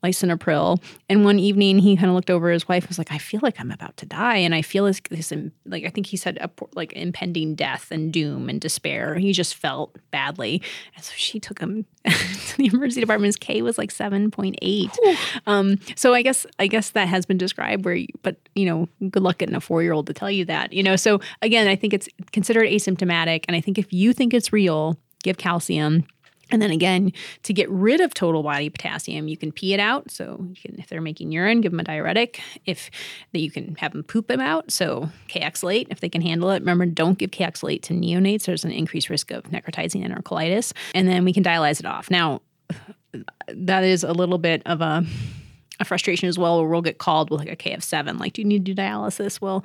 lisinopril. 0.02 0.82
And 1.08 1.24
one 1.24 1.38
evening, 1.38 1.78
he 1.78 1.96
kind 1.96 2.08
of 2.08 2.14
looked 2.14 2.30
over 2.30 2.50
his 2.50 2.68
wife, 2.68 2.84
and 2.84 2.88
was 2.88 2.98
like, 2.98 3.12
"I 3.12 3.18
feel 3.18 3.40
like 3.42 3.60
I'm 3.60 3.70
about 3.70 3.96
to 3.98 4.06
die, 4.06 4.36
and 4.36 4.54
I 4.54 4.62
feel 4.62 4.84
this, 4.84 5.00
this 5.10 5.32
like 5.66 5.84
I 5.84 5.90
think 5.90 6.06
he 6.06 6.16
said 6.16 6.38
a, 6.40 6.50
like 6.74 6.92
impending 6.94 7.54
death 7.54 7.90
and 7.90 8.12
doom 8.12 8.48
and 8.48 8.60
despair. 8.60 9.16
He 9.16 9.32
just 9.32 9.54
felt 9.54 9.96
badly, 10.10 10.62
and 10.94 11.04
so 11.04 11.12
she 11.16 11.38
took 11.40 11.58
him 11.58 11.84
to 12.04 12.56
the 12.56 12.66
emergency 12.66 13.00
department. 13.00 13.28
His 13.28 13.36
K 13.36 13.62
was 13.62 13.78
like 13.78 13.90
seven 13.90 14.30
point 14.30 14.56
eight. 14.62 14.96
Um, 15.46 15.78
so 15.96 16.14
I 16.14 16.22
guess 16.22 16.46
I 16.58 16.66
guess 16.66 16.90
that 16.90 17.08
has 17.08 17.26
been 17.26 17.38
described 17.38 17.84
where, 17.84 17.94
you, 17.94 18.08
but 18.22 18.36
you 18.54 18.66
know, 18.66 18.88
good 19.10 19.22
luck 19.22 19.38
getting 19.38 19.54
a 19.54 19.60
four 19.60 19.82
year 19.82 19.92
old 19.92 20.06
to 20.06 20.14
tell 20.14 20.30
you 20.30 20.44
that. 20.46 20.72
You 20.72 20.82
know, 20.82 20.96
so 20.96 21.20
again, 21.42 21.66
I 21.66 21.76
think 21.76 21.92
it's 21.92 22.08
considered 22.32 22.64
asymptomatic, 22.64 23.44
and 23.48 23.56
I 23.56 23.60
think 23.60 23.78
if 23.78 23.92
you 23.92 24.12
think 24.12 24.34
it's 24.34 24.52
real, 24.52 24.98
give 25.22 25.36
calcium 25.36 26.06
and 26.50 26.60
then 26.60 26.70
again, 26.70 27.12
to 27.44 27.52
get 27.52 27.70
rid 27.70 28.00
of 28.00 28.14
total 28.14 28.42
body 28.42 28.68
potassium, 28.68 29.28
you 29.28 29.36
can 29.36 29.52
pee 29.52 29.74
it 29.74 29.80
out. 29.80 30.10
So 30.10 30.44
you 30.48 30.56
can, 30.56 30.78
if 30.78 30.88
they're 30.88 31.00
making 31.00 31.32
urine, 31.32 31.60
give 31.60 31.72
them 31.72 31.80
a 31.80 31.84
diuretic. 31.84 32.40
If 32.66 32.90
that 33.32 33.40
you 33.40 33.50
can 33.50 33.74
have 33.76 33.92
them 33.92 34.02
poop 34.02 34.28
them 34.28 34.40
out, 34.40 34.70
so 34.70 35.10
Kayexalate 35.28 35.86
if 35.90 36.00
they 36.00 36.08
can 36.08 36.22
handle 36.22 36.50
it. 36.50 36.60
Remember, 36.60 36.86
don't 36.86 37.18
give 37.18 37.30
Kayexalate 37.30 37.82
to 37.82 37.94
neonates. 37.94 38.44
There's 38.44 38.64
an 38.64 38.72
increased 38.72 39.10
risk 39.10 39.30
of 39.30 39.44
necrotizing 39.44 40.06
enterocolitis, 40.06 40.72
and 40.94 41.08
then 41.08 41.24
we 41.24 41.32
can 41.32 41.44
dialyze 41.44 41.80
it 41.80 41.86
off. 41.86 42.10
Now, 42.10 42.42
that 43.48 43.84
is 43.84 44.04
a 44.04 44.12
little 44.12 44.38
bit 44.38 44.62
of 44.66 44.80
a 44.80 45.04
a 45.80 45.84
frustration 45.84 46.28
as 46.28 46.38
well, 46.38 46.60
where 46.60 46.68
we'll 46.68 46.82
get 46.82 46.98
called 46.98 47.30
with 47.30 47.40
like 47.40 47.50
a 47.50 47.56
K 47.56 47.72
of 47.72 47.82
seven, 47.82 48.18
like, 48.18 48.34
do 48.34 48.42
you 48.42 48.46
need 48.46 48.66
to 48.66 48.74
do 48.74 48.80
dialysis? 48.80 49.40
Well 49.40 49.64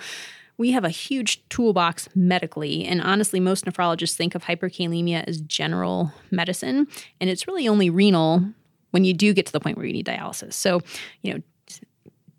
we 0.58 0.72
have 0.72 0.84
a 0.84 0.90
huge 0.90 1.48
toolbox 1.50 2.08
medically. 2.16 2.86
And 2.86 3.02
honestly, 3.02 3.40
most 3.40 3.66
nephrologists 3.66 4.16
think 4.16 4.36
of 4.36 4.44
hyperkalemia 4.44 5.24
as 5.26 5.42
general 5.42 6.14
medicine. 6.32 6.88
And 7.20 7.30
it's 7.30 7.48
really 7.48 7.68
only 7.68 7.90
renal 7.90 8.46
when 8.92 9.04
you 9.04 9.14
do 9.14 9.34
get 9.34 9.46
to 9.48 9.52
the 9.52 9.60
point 9.60 9.78
where 9.78 9.86
you 9.86 9.94
need 9.94 10.06
dialysis. 10.06 10.54
So, 10.54 10.82
you 11.22 11.34
know, 11.34 11.42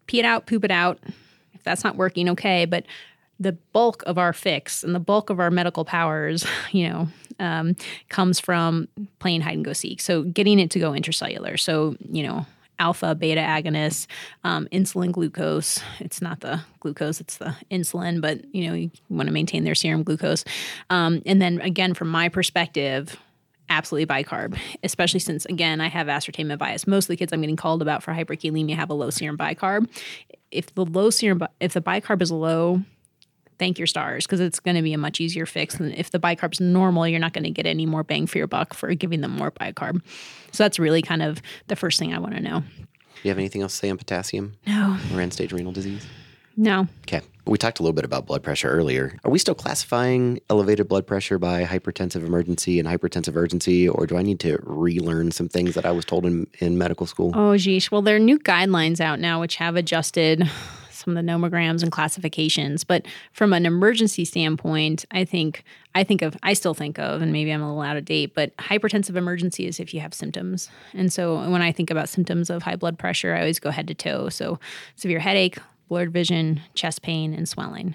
pee 0.07 0.19
it 0.19 0.25
out, 0.25 0.47
poop 0.47 0.65
it 0.65 0.71
out. 0.71 0.99
If 1.53 1.63
that's 1.63 1.85
not 1.85 1.97
working, 1.97 2.31
okay. 2.31 2.65
But 2.65 2.87
the 3.39 3.53
bulk 3.53 4.03
of 4.07 4.17
our 4.17 4.33
fix 4.33 4.83
and 4.83 4.95
the 4.95 5.01
bulk 5.01 5.29
of 5.29 5.39
our 5.39 5.51
medical 5.51 5.85
powers, 5.85 6.47
you 6.73 6.89
know, 6.89 7.09
um, 7.39 7.77
comes 8.09 8.41
from 8.41 8.89
playing 9.19 9.43
hide 9.43 9.57
and 9.57 9.65
go 9.65 9.75
seek. 9.75 10.01
So 10.01 10.23
getting 10.23 10.59
it 10.59 10.71
to 10.71 10.79
go 10.79 10.93
intracellular. 10.93 11.61
So, 11.61 11.97
you 12.11 12.23
know, 12.23 12.47
alpha 12.79 13.15
beta 13.15 13.41
agonists, 13.41 14.07
um, 14.45 14.67
insulin 14.73 15.13
glucose. 15.13 15.81
It's 16.01 16.21
not 16.21 16.41
the 16.41 16.61
glucose, 16.81 17.21
it's 17.21 17.39
the 17.39 17.57
insulin, 17.71 18.21
but 18.21 18.43
you 18.55 18.67
know, 18.67 18.75
you 18.75 18.91
want 19.09 19.29
to 19.29 19.33
maintain 19.33 19.65
their 19.65 19.75
serum 19.75 20.03
glucose. 20.03 20.45
Um, 20.91 21.23
and 21.27 21.41
then 21.41 21.61
again, 21.61 21.95
from 21.95 22.09
my 22.09 22.29
perspective, 22.29 23.17
absolutely 23.69 24.07
bicarb, 24.07 24.59
especially 24.83 25.21
since 25.21 25.45
again 25.47 25.81
I 25.81 25.89
have 25.89 26.09
ascertainment 26.09 26.61
bias. 26.61 26.87
Most 26.87 27.07
of 27.07 27.09
the 27.09 27.17
kids 27.17 27.33
I'm 27.33 27.41
getting 27.41 27.57
called 27.57 27.83
about 27.83 28.03
for 28.03 28.13
hyperkalemia 28.13 28.77
have 28.77 28.91
a 28.91 28.95
low 28.95 29.11
serum 29.11 29.37
bicarb. 29.37 29.89
If 30.51 30.75
the 30.75 30.85
low 30.85 31.11
serum, 31.11 31.43
if 31.61 31.73
the 31.73 31.83
bicarb 31.83 32.23
is 32.23 32.31
low, 32.31 32.83
thank 33.59 33.79
your 33.79 33.87
stars 33.87 34.27
because 34.27 34.41
it's 34.41 34.61
going 34.61 34.77
to 34.77 34.83
be 34.83 34.93
a 34.93 34.99
much 34.99 35.21
easier 35.21 35.47
fix 35.47 35.77
than 35.77 35.93
if 35.93 36.11
the 36.11 36.19
bicarb's 36.19 36.61
normal. 36.61 37.07
You're 37.07 37.21
not 37.21 37.33
going 37.33 37.45
to 37.45 37.51
get 37.51 37.67
any 37.67 37.87
more 37.87 38.05
bang 38.05 38.27
for 38.27 38.39
your 38.39 38.47
buck 38.47 38.75
for 38.75 38.93
giving 38.95 39.21
them 39.21 39.33
more 39.33 39.51
bicarb. 39.51 40.03
So 40.53 40.65
that's 40.65 40.79
really 40.79 41.03
kind 41.03 41.23
of 41.23 41.41
the 41.69 41.77
first 41.77 41.99
thing 41.99 42.15
I 42.15 42.19
want 42.19 42.35
to 42.35 42.41
know. 42.41 42.61
Do 42.61 43.23
you 43.23 43.31
have 43.31 43.39
anything 43.39 43.63
else 43.63 43.73
to 43.73 43.79
say 43.79 43.91
on 43.91 43.99
potassium? 43.99 44.55
No. 44.67 44.99
Or 45.15 45.21
end 45.21 45.33
stage 45.33 45.53
renal 45.53 45.73
disease? 45.73 46.07
No. 46.57 46.89
Okay. 47.03 47.21
We 47.45 47.59
talked 47.59 47.79
a 47.79 47.83
little 47.83 47.93
bit 47.93 48.05
about 48.05 48.27
blood 48.27 48.43
pressure 48.43 48.69
earlier. 48.69 49.19
Are 49.25 49.31
we 49.31 49.39
still 49.39 49.55
classifying 49.55 50.41
elevated 50.51 50.89
blood 50.89 51.07
pressure 51.07 51.39
by 51.39 51.65
hypertensive 51.65 52.25
emergency 52.25 52.81
and 52.81 52.89
hypertensive 52.89 53.37
urgency, 53.37 53.89
or 53.89 54.07
do 54.07 54.17
I 54.17 54.23
need 54.23 54.41
to 54.41 54.59
relearn 54.63 55.31
some 55.31 55.49
things 55.49 55.75
that 55.75 55.87
I 55.87 55.93
was 55.93 56.05
told 56.05 56.27
in, 56.27 56.47
in 56.59 56.79
medical 56.79 57.07
school? 57.07 57.33
Oh, 57.35 57.57
geez. 57.57 57.93
Well, 57.93 58.03
there 58.03 58.17
are 58.17 58.21
new 58.21 58.39
guidelines 58.39 59.01
out 59.01 59.21
now 59.21 59.41
which 59.41 59.57
have 59.57 59.77
adjusted 59.77 60.51
some 61.07 61.17
of 61.17 61.25
the 61.25 61.31
nomograms 61.31 61.83
and 61.83 61.93
classifications. 61.93 62.83
But 62.83 63.07
from 63.33 63.53
an 63.53 63.65
emergency 63.65 64.25
standpoint, 64.25 65.05
I 65.13 65.25
think 65.25 65.63
I 65.95 66.03
think 66.05 66.21
of 66.21 66.37
I 66.43 66.53
still 66.53 66.75
think 66.75 66.99
of, 66.99 67.23
and 67.23 67.33
maybe 67.33 67.51
I'm 67.53 67.63
a 67.63 67.69
little 67.69 67.83
out 67.83 67.97
of 67.97 68.05
date, 68.05 68.35
but 68.35 68.55
hypertensive 68.57 69.15
emergency 69.15 69.67
is 69.67 69.79
if 69.79 69.95
you 69.95 70.01
have 70.01 70.13
symptoms. 70.13 70.69
And 70.93 71.13
so 71.13 71.49
when 71.49 71.63
I 71.63 71.71
think 71.71 71.91
about 71.91 72.09
symptoms 72.09 72.51
of 72.51 72.63
high 72.63 72.77
blood 72.77 72.99
pressure, 72.99 73.35
I 73.35 73.41
always 73.41 73.61
go 73.61 73.71
head 73.71 73.87
to 73.89 73.95
toe. 73.95 74.29
So 74.29 74.59
severe 74.97 75.21
headache, 75.21 75.59
blurred 75.89 76.13
vision, 76.13 76.61
chest 76.75 77.03
pain, 77.03 77.33
and 77.33 77.49
swelling. 77.49 77.95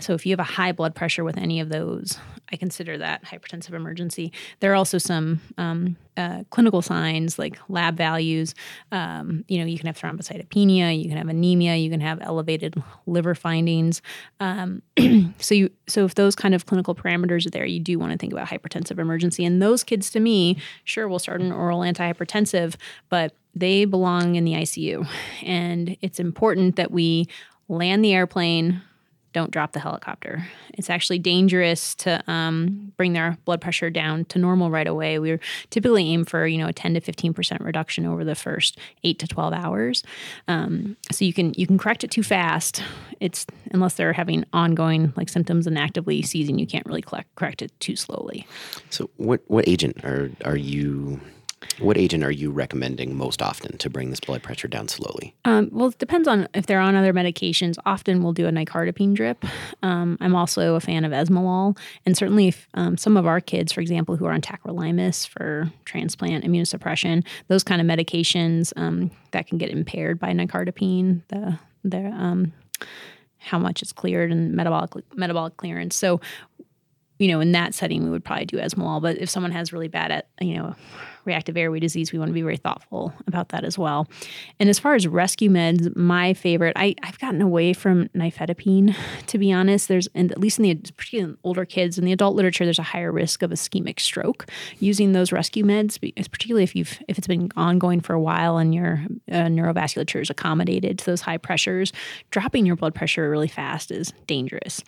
So 0.00 0.14
if 0.14 0.26
you 0.26 0.32
have 0.32 0.40
a 0.40 0.44
high 0.44 0.72
blood 0.72 0.94
pressure 0.94 1.24
with 1.24 1.36
any 1.36 1.60
of 1.60 1.68
those, 1.68 2.18
I 2.52 2.56
consider 2.56 2.98
that 2.98 3.24
hypertensive 3.24 3.72
emergency. 3.72 4.32
There 4.60 4.72
are 4.72 4.74
also 4.74 4.98
some 4.98 5.40
um, 5.56 5.96
uh, 6.16 6.44
clinical 6.50 6.82
signs 6.82 7.38
like 7.38 7.58
lab 7.68 7.96
values. 7.96 8.54
Um, 8.90 9.44
you 9.48 9.58
know, 9.58 9.64
you 9.64 9.78
can 9.78 9.86
have 9.86 9.98
thrombocytopenia, 9.98 11.00
you 11.00 11.08
can 11.08 11.16
have 11.16 11.28
anemia, 11.28 11.76
you 11.76 11.90
can 11.90 12.00
have 12.00 12.20
elevated 12.20 12.82
liver 13.06 13.34
findings. 13.34 14.02
Um, 14.40 14.82
so 15.38 15.54
you, 15.54 15.70
so 15.86 16.04
if 16.04 16.14
those 16.14 16.34
kind 16.36 16.54
of 16.54 16.66
clinical 16.66 16.94
parameters 16.94 17.46
are 17.46 17.50
there, 17.50 17.64
you 17.64 17.80
do 17.80 17.98
want 17.98 18.12
to 18.12 18.18
think 18.18 18.32
about 18.32 18.48
hypertensive 18.48 18.98
emergency. 18.98 19.44
And 19.44 19.62
those 19.62 19.82
kids, 19.82 20.10
to 20.10 20.20
me, 20.20 20.58
sure, 20.84 21.08
we'll 21.08 21.18
start 21.18 21.40
an 21.40 21.52
oral 21.52 21.80
antihypertensive, 21.80 22.74
but 23.08 23.34
they 23.54 23.84
belong 23.84 24.34
in 24.34 24.44
the 24.44 24.52
ICU. 24.52 25.06
And 25.42 25.96
it's 26.00 26.18
important 26.20 26.76
that 26.76 26.90
we 26.90 27.28
land 27.68 28.04
the 28.04 28.12
airplane 28.12 28.82
don't 29.32 29.50
drop 29.50 29.72
the 29.72 29.80
helicopter. 29.80 30.46
It's 30.74 30.90
actually 30.90 31.18
dangerous 31.18 31.94
to 31.96 32.22
um, 32.30 32.92
bring 32.96 33.12
their 33.12 33.38
blood 33.44 33.60
pressure 33.60 33.90
down 33.90 34.24
to 34.26 34.38
normal 34.38 34.70
right 34.70 34.86
away. 34.86 35.18
We 35.18 35.38
typically 35.70 36.08
aim 36.08 36.24
for 36.24 36.46
you 36.46 36.58
know 36.58 36.68
a 36.68 36.72
10 36.72 36.94
to 36.94 37.00
15 37.00 37.34
percent 37.34 37.62
reduction 37.62 38.06
over 38.06 38.24
the 38.24 38.34
first 38.34 38.78
eight 39.04 39.18
to 39.20 39.26
12 39.26 39.52
hours. 39.52 40.02
Um, 40.48 40.96
so 41.10 41.24
you 41.24 41.32
can 41.32 41.52
you 41.56 41.66
can 41.66 41.78
correct 41.78 42.04
it 42.04 42.10
too 42.10 42.22
fast. 42.22 42.82
It's 43.20 43.46
unless 43.72 43.94
they're 43.94 44.12
having 44.12 44.44
ongoing 44.52 45.12
like 45.16 45.28
symptoms 45.28 45.66
and 45.66 45.78
actively 45.78 46.22
seizing, 46.22 46.58
you 46.58 46.66
can't 46.66 46.86
really 46.86 47.02
collect, 47.02 47.34
correct 47.36 47.62
it 47.62 47.72
too 47.80 47.96
slowly. 47.96 48.46
So 48.90 49.10
what 49.16 49.42
what 49.46 49.66
agent 49.68 50.04
are 50.04 50.30
are 50.44 50.56
you 50.56 51.20
what 51.78 51.96
agent 51.96 52.24
are 52.24 52.30
you 52.30 52.50
recommending 52.50 53.16
most 53.16 53.42
often 53.42 53.78
to 53.78 53.90
bring 53.90 54.10
this 54.10 54.20
blood 54.20 54.42
pressure 54.42 54.68
down 54.68 54.88
slowly? 54.88 55.34
Um, 55.44 55.68
well, 55.72 55.88
it 55.88 55.98
depends 55.98 56.28
on 56.28 56.48
if 56.54 56.66
they're 56.66 56.80
on 56.80 56.94
other 56.94 57.12
medications. 57.12 57.76
Often 57.86 58.22
we'll 58.22 58.32
do 58.32 58.46
a 58.46 58.50
nicardipine 58.50 59.14
drip. 59.14 59.44
Um, 59.82 60.18
I'm 60.20 60.34
also 60.34 60.74
a 60.74 60.80
fan 60.80 61.04
of 61.04 61.12
esmolol. 61.12 61.76
And 62.06 62.16
certainly, 62.16 62.48
if 62.48 62.68
um, 62.74 62.96
some 62.96 63.16
of 63.16 63.26
our 63.26 63.40
kids, 63.40 63.72
for 63.72 63.80
example, 63.80 64.16
who 64.16 64.26
are 64.26 64.32
on 64.32 64.40
tacrolimus 64.40 65.26
for 65.26 65.70
transplant 65.84 66.44
immunosuppression, 66.44 67.24
those 67.48 67.64
kind 67.64 67.80
of 67.80 67.86
medications 67.86 68.72
um, 68.76 69.10
that 69.32 69.46
can 69.46 69.58
get 69.58 69.70
impaired 69.70 70.18
by 70.18 70.32
nicardipine, 70.32 71.22
the, 71.28 71.58
the, 71.84 72.06
um, 72.06 72.52
how 73.38 73.58
much 73.58 73.82
it's 73.82 73.92
cleared 73.92 74.30
and 74.30 74.52
metabolic 74.52 74.92
metabolic 75.16 75.56
clearance. 75.56 75.96
So, 75.96 76.20
you 77.18 77.28
know, 77.28 77.40
in 77.40 77.52
that 77.52 77.74
setting, 77.74 78.04
we 78.04 78.10
would 78.10 78.24
probably 78.24 78.46
do 78.46 78.58
esmolol. 78.58 79.00
But 79.02 79.18
if 79.18 79.28
someone 79.30 79.52
has 79.52 79.72
really 79.72 79.88
bad 79.88 80.10
at, 80.10 80.28
you 80.40 80.56
know, 80.56 80.74
reactive 81.24 81.56
airway 81.56 81.80
disease, 81.80 82.12
we 82.12 82.18
want 82.18 82.28
to 82.28 82.34
be 82.34 82.42
very 82.42 82.56
thoughtful 82.56 83.12
about 83.26 83.50
that 83.50 83.64
as 83.64 83.78
well. 83.78 84.08
And 84.58 84.68
as 84.68 84.78
far 84.78 84.94
as 84.94 85.06
rescue 85.06 85.50
meds, 85.50 85.94
my 85.96 86.34
favorite, 86.34 86.74
I, 86.76 86.94
I've 87.02 87.18
gotten 87.18 87.40
away 87.40 87.72
from 87.72 88.08
nifedipine, 88.08 88.94
to 89.26 89.38
be 89.38 89.52
honest. 89.52 89.88
There's, 89.88 90.08
and 90.14 90.32
at 90.32 90.38
least 90.38 90.58
in 90.58 90.64
the 90.64 90.74
particularly 90.96 91.32
in 91.32 91.38
older 91.44 91.64
kids, 91.64 91.98
in 91.98 92.04
the 92.04 92.12
adult 92.12 92.36
literature, 92.36 92.64
there's 92.64 92.78
a 92.78 92.84
higher 92.84 93.12
risk 93.12 93.42
of 93.42 93.50
ischemic 93.50 94.00
stroke 94.00 94.46
using 94.80 95.12
those 95.12 95.32
rescue 95.32 95.64
meds, 95.64 95.98
particularly 96.30 96.64
if 96.64 96.74
you've 96.74 96.98
if 97.08 97.18
it's 97.18 97.26
been 97.26 97.50
ongoing 97.56 98.00
for 98.00 98.14
a 98.14 98.20
while 98.20 98.58
and 98.58 98.74
your 98.74 99.04
uh, 99.30 99.46
neurovasculature 99.46 100.20
is 100.20 100.30
accommodated 100.30 100.98
to 100.98 101.06
those 101.06 101.20
high 101.20 101.38
pressures. 101.38 101.92
Dropping 102.30 102.66
your 102.66 102.76
blood 102.76 102.94
pressure 102.94 103.28
really 103.30 103.48
fast 103.48 103.90
is 103.90 104.12
dangerous. 104.26 104.82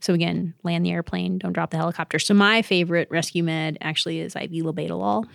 So 0.00 0.14
again, 0.14 0.54
land 0.62 0.84
the 0.84 0.90
airplane, 0.90 1.38
don't 1.38 1.52
drop 1.52 1.70
the 1.70 1.76
helicopter. 1.76 2.18
So 2.18 2.34
my 2.34 2.62
favorite 2.62 3.08
rescue 3.10 3.42
med 3.42 3.78
actually 3.80 4.20
is 4.20 4.36
IV 4.36 4.50
labetalol. 4.50 5.26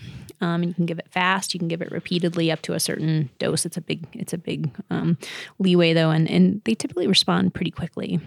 Um, 0.45 0.61
and 0.61 0.69
you 0.69 0.73
can 0.73 0.85
give 0.85 0.99
it 0.99 1.07
fast. 1.09 1.53
You 1.53 1.59
can 1.59 1.67
give 1.67 1.81
it 1.81 1.91
repeatedly 1.91 2.51
up 2.51 2.61
to 2.63 2.73
a 2.73 2.79
certain 2.79 3.29
dose. 3.39 3.65
It's 3.65 3.77
a 3.77 3.81
big 3.81 4.05
it's 4.13 4.33
a 4.33 4.37
big 4.37 4.69
um, 4.89 5.17
leeway 5.57 5.93
though, 5.93 6.11
and 6.11 6.29
and 6.29 6.61
they 6.65 6.75
typically 6.75 7.07
respond 7.07 7.53
pretty 7.53 7.71
quickly 7.71 8.19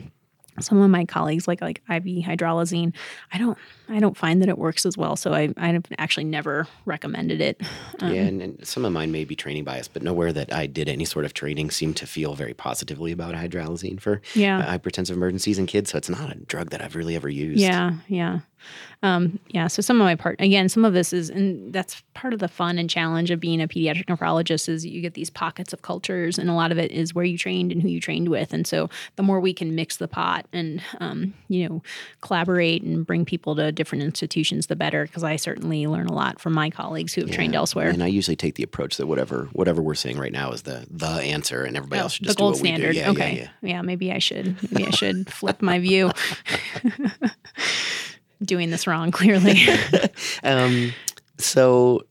some 0.61 0.81
of 0.81 0.91
my 0.91 1.05
colleagues 1.05 1.47
like 1.47 1.61
like 1.61 1.83
IV 1.89 2.25
hydralazine, 2.25 2.95
I 3.33 3.39
don't 3.39 3.59
I 3.89 4.01
don't 4.01 4.17
find 4.17 4.43
that 4.43 4.49
it 4.49 4.59
works 4.59 4.85
as 4.87 4.97
well. 4.97 5.17
So 5.17 5.33
I 5.33 5.53
I've 5.57 5.85
actually 5.99 6.25
never 6.25 6.67
recommended 6.85 7.41
it. 7.41 7.63
Um, 8.01 8.15
yeah, 8.15 8.23
and, 8.23 8.43
and, 8.43 8.67
some 8.67 8.85
of 8.85 8.93
mine 8.93 9.13
may 9.13 9.25
be 9.25 9.35
training 9.35 9.65
bias, 9.65 9.89
but 9.89 10.03
nowhere 10.03 10.33
that 10.33 10.53
I 10.53 10.67
did 10.67 10.89
any 10.89 11.05
sort 11.05 11.25
of 11.25 11.35
training 11.35 11.71
seemed 11.71 11.97
to 11.99 12.07
feel 12.07 12.35
very 12.35 12.55
positively 12.55 13.13
about 13.13 13.35
hydralazine 13.35 14.01
for 14.01 14.21
yeah. 14.35 14.77
hypertensive 14.77 15.13
emergencies 15.13 15.59
in 15.59 15.67
kids. 15.67 15.91
So 15.91 15.99
it's 15.99 16.09
not 16.09 16.31
a 16.31 16.37
drug 16.37 16.71
that 16.71 16.83
I've 16.83 16.97
really 16.97 17.17
ever 17.17 17.29
used. 17.29 17.61
Yeah, 17.61 17.95
yeah. 18.09 18.41
Um, 19.03 19.39
yeah, 19.49 19.69
so 19.69 19.81
some 19.81 20.01
of 20.01 20.05
my 20.05 20.17
part 20.17 20.37
again, 20.41 20.69
some 20.69 20.85
of 20.85 20.93
this 20.93 21.13
is, 21.13 21.31
and 21.31 21.73
that's 21.73 22.03
part 22.15 22.35
of 22.35 22.41
the 22.41 22.49
fun 22.49 22.79
and 22.79 22.91
challenge 22.91 23.31
of 23.31 23.39
being 23.39 23.61
a 23.61 23.69
pediatric 23.69 24.07
nephrologist 24.07 24.69
is 24.69 24.85
you 24.85 25.01
get 25.01 25.15
these 25.15 25.31
pockets 25.31 25.73
of 25.73 25.83
cultures, 25.83 26.39
and 26.39 26.51
a 26.51 26.53
lot 26.53 26.73
of 26.73 26.79
it 26.79 26.91
is 26.91 27.15
where 27.15 27.25
you 27.25 27.39
trained 27.39 27.71
and 27.71 27.81
who 27.81 27.89
you 27.89 28.01
trained 28.01 28.29
with, 28.29 28.53
and 28.53 28.67
so 28.67 28.91
the 29.17 29.23
more 29.23 29.39
we 29.41 29.53
can 29.53 29.75
mix 29.75 29.97
the 29.97 30.09
pot 30.09 30.47
and 30.53 30.83
um, 31.01 31.33
you 31.49 31.69
know 31.69 31.83
collaborate 32.21 32.83
and 32.83 33.07
bring 33.07 33.25
people 33.25 33.55
to 33.57 33.71
different 33.71 34.03
institutions, 34.03 34.67
the 34.67 34.77
better. 34.77 35.05
Because 35.05 35.23
I 35.23 35.37
certainly 35.37 35.87
learn 35.87 36.07
a 36.07 36.15
lot 36.15 36.41
from 36.41 36.53
my 36.53 36.71
colleagues 36.71 37.15
who 37.15 37.21
have 37.21 37.31
yeah. 37.31 37.37
trained 37.37 37.55
elsewhere. 37.55 37.89
And 37.89 38.03
I 38.03 38.09
usually 38.09 38.37
take 38.37 38.57
the 38.57 38.65
approach 38.65 38.97
that 38.97 39.07
whatever 39.07 39.49
whatever 39.53 39.81
we're 39.81 39.95
saying 39.95 40.19
right 40.19 40.33
now 40.33 40.51
is 40.51 40.63
the 40.63 40.87
the 40.91 41.07
answer, 41.07 41.63
and 41.63 41.77
everybody 41.77 42.01
oh, 42.01 42.05
else 42.05 42.15
should 42.15 42.25
just 42.25 42.37
the 42.37 42.43
gold 42.43 42.55
do 42.55 42.61
what 42.63 42.67
standard. 42.67 42.89
we 42.89 42.95
do. 42.95 42.99
Yeah, 42.99 43.11
okay, 43.11 43.37
yeah, 43.37 43.49
yeah. 43.63 43.69
yeah, 43.75 43.83
maybe 43.83 44.13
I 44.13 44.19
should 44.19 44.57
maybe 44.73 44.89
I 44.89 44.91
should 44.91 45.33
flip 45.33 45.63
my 45.63 45.79
view. 45.79 46.11
doing 48.43 48.71
this 48.71 48.87
wrong, 48.87 49.11
clearly. 49.13 49.61
um, 50.43 50.93
so, 51.39 52.03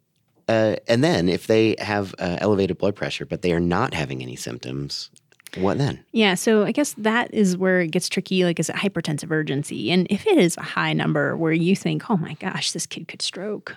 uh, 0.48 0.75
and 0.88 1.03
then 1.03 1.29
if 1.29 1.48
they 1.48 1.75
have 1.79 2.15
uh, 2.19 2.38
elevated 2.39 2.77
blood 2.77 2.96
pressure, 2.96 3.25
but 3.25 3.41
they 3.41 3.51
are 3.51 3.60
not 3.60 3.93
having 3.93 4.22
any 4.22 4.36
symptoms, 4.36 5.10
what 5.55 5.77
then? 5.77 6.03
Yeah, 6.12 6.36
so 6.36 6.65
I 6.65 6.72
guess 6.72 6.93
that 6.98 7.34
is 7.34 7.57
where 7.57 7.81
it 7.81 7.91
gets 7.91 8.10
tricky. 8.10 8.43
Like, 8.43 8.60
is 8.60 8.69
it 8.69 8.75
hypertensive 8.75 9.31
urgency? 9.31 9.91
And 9.91 10.07
if 10.10 10.27
it 10.27 10.38
is 10.38 10.57
a 10.57 10.62
high 10.62 10.93
number 10.93 11.36
where 11.38 11.53
you 11.53 11.75
think, 11.75 12.10
oh 12.10 12.17
my 12.17 12.34
gosh, 12.36 12.72
this 12.72 12.86
kid 12.86 13.07
could 13.07 13.22
stroke, 13.22 13.75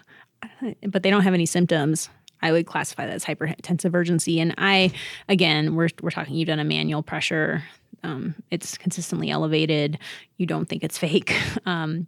but 0.87 1.02
they 1.02 1.11
don't 1.11 1.23
have 1.23 1.35
any 1.35 1.47
symptoms, 1.47 2.11
I 2.42 2.52
would 2.52 2.66
classify 2.66 3.07
that 3.07 3.14
as 3.14 3.25
hypertensive 3.25 3.95
urgency. 3.95 4.40
And 4.40 4.54
I, 4.59 4.92
again, 5.28 5.75
we're, 5.75 5.90
we're 6.02 6.11
talking, 6.11 6.35
you've 6.35 6.49
done 6.49 6.59
a 6.59 6.64
manual 6.64 7.02
pressure, 7.02 7.62
um, 8.02 8.35
it's 8.50 8.76
consistently 8.78 9.30
elevated, 9.30 9.99
you 10.37 10.47
don't 10.47 10.66
think 10.66 10.85
it's 10.85 10.99
fake. 10.99 11.35
Um, 11.66 12.07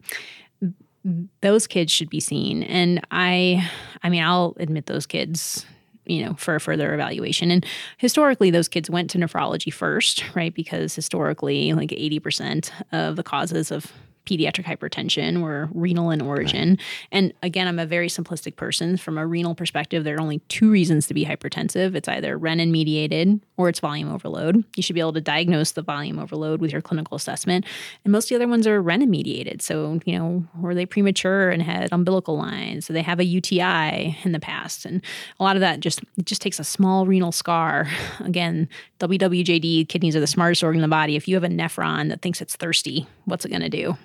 those 1.41 1.67
kids 1.67 1.93
should 1.93 2.09
be 2.09 2.21
seen. 2.21 2.63
And 2.63 3.05
I, 3.11 3.69
I 4.03 4.09
mean, 4.09 4.23
I'll 4.23 4.55
admit 4.59 4.87
those 4.87 5.07
kids 5.07 5.67
you 6.07 6.25
know 6.25 6.35
for 6.35 6.57
a 6.57 6.61
further 6.61 6.95
evaluation 6.95 7.51
and 7.51 7.65
historically 7.99 8.51
those 8.51 8.69
kids 8.69 8.91
went 8.91 9.09
to 9.11 9.19
nephrology 9.19 9.73
first 9.73 10.25
right 10.35 10.53
because 10.53 10.95
historically 10.95 11.73
like 11.75 11.91
80% 11.91 12.71
of 12.91 13.17
the 13.17 13.23
causes 13.23 13.71
of 13.71 13.93
pediatric 14.27 14.65
hypertension 14.65 15.43
or 15.43 15.69
renal 15.73 16.11
in 16.11 16.21
origin. 16.21 16.71
Right. 16.71 16.79
And 17.11 17.33
again, 17.43 17.67
I'm 17.67 17.79
a 17.79 17.87
very 17.87 18.09
simplistic 18.09 18.57
person. 18.57 18.97
From 18.97 19.19
a 19.19 19.27
renal 19.27 19.55
perspective, 19.55 20.05
there 20.05 20.17
are 20.17 20.21
only 20.21 20.39
two 20.49 20.71
reasons 20.71 21.07
to 21.09 21.15
be 21.15 21.25
hypertensive 21.25 21.95
it's 21.95 22.09
either 22.09 22.39
renin 22.39 22.71
mediated 22.71 23.41
or 23.57 23.69
it's 23.69 23.81
volume 23.81 24.13
overload. 24.13 24.65
You 24.77 24.83
should 24.83 24.95
be 24.95 25.01
able 25.01 25.13
to 25.15 25.21
diagnose 25.21 25.73
the 25.73 25.83
volume 25.83 26.19
overload 26.19 26.61
with 26.61 26.73
your 26.73 26.81
clinical 26.81 27.17
assessment. 27.17 27.65
And 28.05 28.13
most 28.13 28.25
of 28.25 28.29
the 28.31 28.35
other 28.37 28.49
ones 28.49 28.67
are 28.67 28.83
renin 28.83 29.09
mediated. 29.09 29.63
So, 29.63 30.01
you 30.05 30.19
know, 30.19 30.45
were 30.59 30.75
they 30.75 30.87
premature 30.87 31.51
and 31.51 31.63
had 31.63 31.93
umbilical 31.93 32.37
lines? 32.37 32.87
So 32.87 32.93
they 32.93 33.03
have 33.03 33.21
a 33.21 33.25
UTI 33.25 34.19
in 34.25 34.33
the 34.33 34.41
past. 34.41 34.85
And 34.85 35.03
a 35.39 35.45
lot 35.45 35.57
of 35.57 35.61
that 35.61 35.81
just 35.81 36.01
it 36.17 36.27
just 36.27 36.43
takes 36.43 36.59
a 36.59 36.65
small 36.65 37.07
renal 37.07 37.33
scar. 37.33 37.89
Again, 38.21 38.69
WWJD, 39.01 39.89
kidneys 39.89 40.17
are 40.17 40.21
the 40.21 40.27
smartest 40.27 40.63
organ 40.63 40.79
in 40.79 40.83
the 40.83 40.89
body. 40.89 41.17
If 41.17 41.29
you 41.29 41.35
have 41.35 41.45
a 41.45 41.49
nephron 41.49 42.09
that 42.09 42.23
thinks 42.23 42.41
it's 42.41 42.57
thirsty, 42.57 43.07
what's 43.25 43.45
it 43.45 43.51
going 43.51 43.63
to 43.63 43.69
do? 43.69 43.97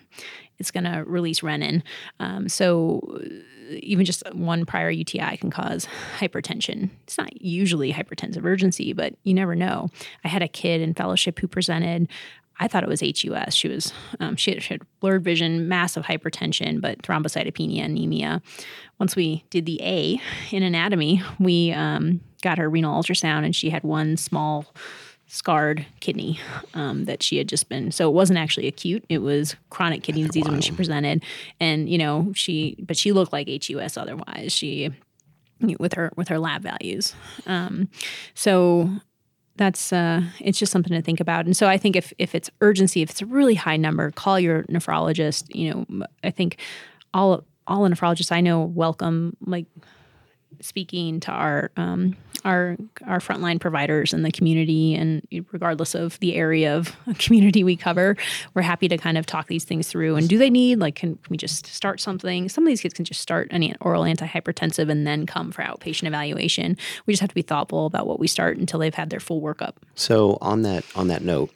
It's 0.59 0.71
going 0.71 0.83
to 0.85 1.03
release 1.05 1.41
renin. 1.41 1.83
Um, 2.19 2.49
so 2.49 3.19
even 3.69 4.05
just 4.05 4.23
one 4.33 4.65
prior 4.65 4.89
UTI 4.89 5.37
can 5.37 5.51
cause 5.51 5.87
hypertension. 6.19 6.89
It's 7.03 7.17
not 7.17 7.41
usually 7.41 7.91
hypertensive 7.91 8.43
urgency, 8.45 8.93
but 8.93 9.15
you 9.23 9.33
never 9.33 9.55
know. 9.55 9.89
I 10.23 10.29
had 10.29 10.41
a 10.41 10.47
kid 10.47 10.81
in 10.81 10.93
fellowship 10.93 11.39
who 11.39 11.47
presented. 11.47 12.09
I 12.59 12.67
thought 12.67 12.83
it 12.83 12.89
was 12.89 13.01
HUS. 13.01 13.53
She 13.53 13.67
was 13.67 13.93
um, 14.19 14.35
she, 14.35 14.51
had, 14.51 14.63
she, 14.63 14.73
had, 14.73 14.81
blurred 14.99 15.23
vision, 15.23 15.67
massive 15.67 16.05
hypertension, 16.05 16.81
but 16.81 17.03
thrombocytopenia, 17.03 17.85
anemia. 17.85 18.41
Once 18.99 19.15
we 19.15 19.43
did 19.51 19.67
the 19.67 19.79
A 19.83 20.19
in 20.51 20.63
anatomy, 20.63 21.21
we 21.39 21.71
um, 21.71 22.19
got 22.41 22.57
her 22.57 22.67
renal 22.67 22.99
ultrasound, 22.99 23.45
and 23.45 23.55
she 23.55 23.69
had 23.69 23.83
one 23.83 24.17
small 24.17 24.65
scarred 25.27 25.85
kidney 25.99 26.39
um, 26.73 27.05
that 27.05 27.21
she 27.21 27.37
had 27.37 27.47
just 27.47 27.67
been 27.67 27.91
so 27.91 28.09
it 28.09 28.13
wasn't 28.13 28.39
actually 28.39 28.67
acute. 28.67 29.03
It 29.09 29.19
was 29.19 29.55
chronic 29.69 30.03
kidney 30.03 30.23
disease 30.23 30.47
when 30.47 30.61
she 30.61 30.71
presented. 30.71 31.23
And 31.59 31.89
you 31.89 31.97
know 31.97 32.31
she 32.33 32.77
but 32.79 32.97
she 32.97 33.11
looked 33.11 33.33
like 33.33 33.47
hus 33.47 33.97
otherwise. 33.97 34.51
She 34.51 34.91
with 35.79 35.93
her 35.93 36.11
with 36.15 36.29
her 36.29 36.39
lab 36.39 36.63
values. 36.63 37.13
Um, 37.45 37.89
so 38.33 38.89
that's 39.57 39.91
uh, 39.91 40.21
it's 40.39 40.59
just 40.59 40.71
something 40.71 40.93
to 40.93 41.01
think 41.01 41.19
about. 41.19 41.45
And 41.45 41.55
so 41.55 41.67
i 41.67 41.77
think 41.77 41.95
if 41.95 42.13
if 42.17 42.33
it's 42.33 42.49
urgency 42.61 43.01
if 43.01 43.09
it's 43.09 43.21
a 43.21 43.25
really 43.25 43.55
high 43.55 43.77
number 43.77 44.11
call 44.11 44.39
your 44.39 44.63
nephrologist. 44.63 45.53
You 45.53 45.85
know 45.89 46.05
i 46.23 46.31
think 46.31 46.57
all 47.13 47.43
all 47.67 47.83
the 47.83 47.89
nephrologists 47.89 48.31
i 48.31 48.39
know 48.39 48.61
welcome 48.61 49.35
like 49.45 49.65
speaking 50.61 51.19
to 51.21 51.31
our 51.31 51.71
um, 51.77 52.15
our 52.45 52.77
our 53.05 53.19
frontline 53.19 53.59
providers 53.59 54.13
in 54.13 54.23
the 54.23 54.31
community, 54.31 54.95
and 54.95 55.25
regardless 55.51 55.95
of 55.95 56.19
the 56.19 56.35
area 56.35 56.75
of 56.75 56.95
community 57.19 57.63
we 57.63 57.75
cover, 57.75 58.15
we're 58.53 58.61
happy 58.61 58.87
to 58.87 58.97
kind 58.97 59.17
of 59.17 59.25
talk 59.25 59.47
these 59.47 59.63
things 59.63 59.87
through. 59.87 60.15
And 60.15 60.27
do 60.29 60.37
they 60.37 60.49
need 60.49 60.79
like 60.79 60.95
can, 60.95 61.15
can 61.15 61.29
we 61.29 61.37
just 61.37 61.67
start 61.67 61.99
something? 61.99 62.49
Some 62.49 62.63
of 62.63 62.67
these 62.67 62.81
kids 62.81 62.93
can 62.93 63.05
just 63.05 63.21
start 63.21 63.47
an 63.51 63.75
oral 63.81 64.03
antihypertensive 64.03 64.89
and 64.89 65.05
then 65.05 65.25
come 65.25 65.51
for 65.51 65.61
outpatient 65.63 66.07
evaluation. 66.07 66.77
We 67.05 67.13
just 67.13 67.21
have 67.21 67.29
to 67.29 67.35
be 67.35 67.41
thoughtful 67.41 67.85
about 67.85 68.07
what 68.07 68.19
we 68.19 68.27
start 68.27 68.57
until 68.57 68.79
they've 68.79 68.93
had 68.93 69.09
their 69.09 69.19
full 69.19 69.41
workup. 69.41 69.75
So 69.95 70.37
on 70.41 70.61
that 70.63 70.85
on 70.95 71.07
that 71.07 71.23
note, 71.23 71.51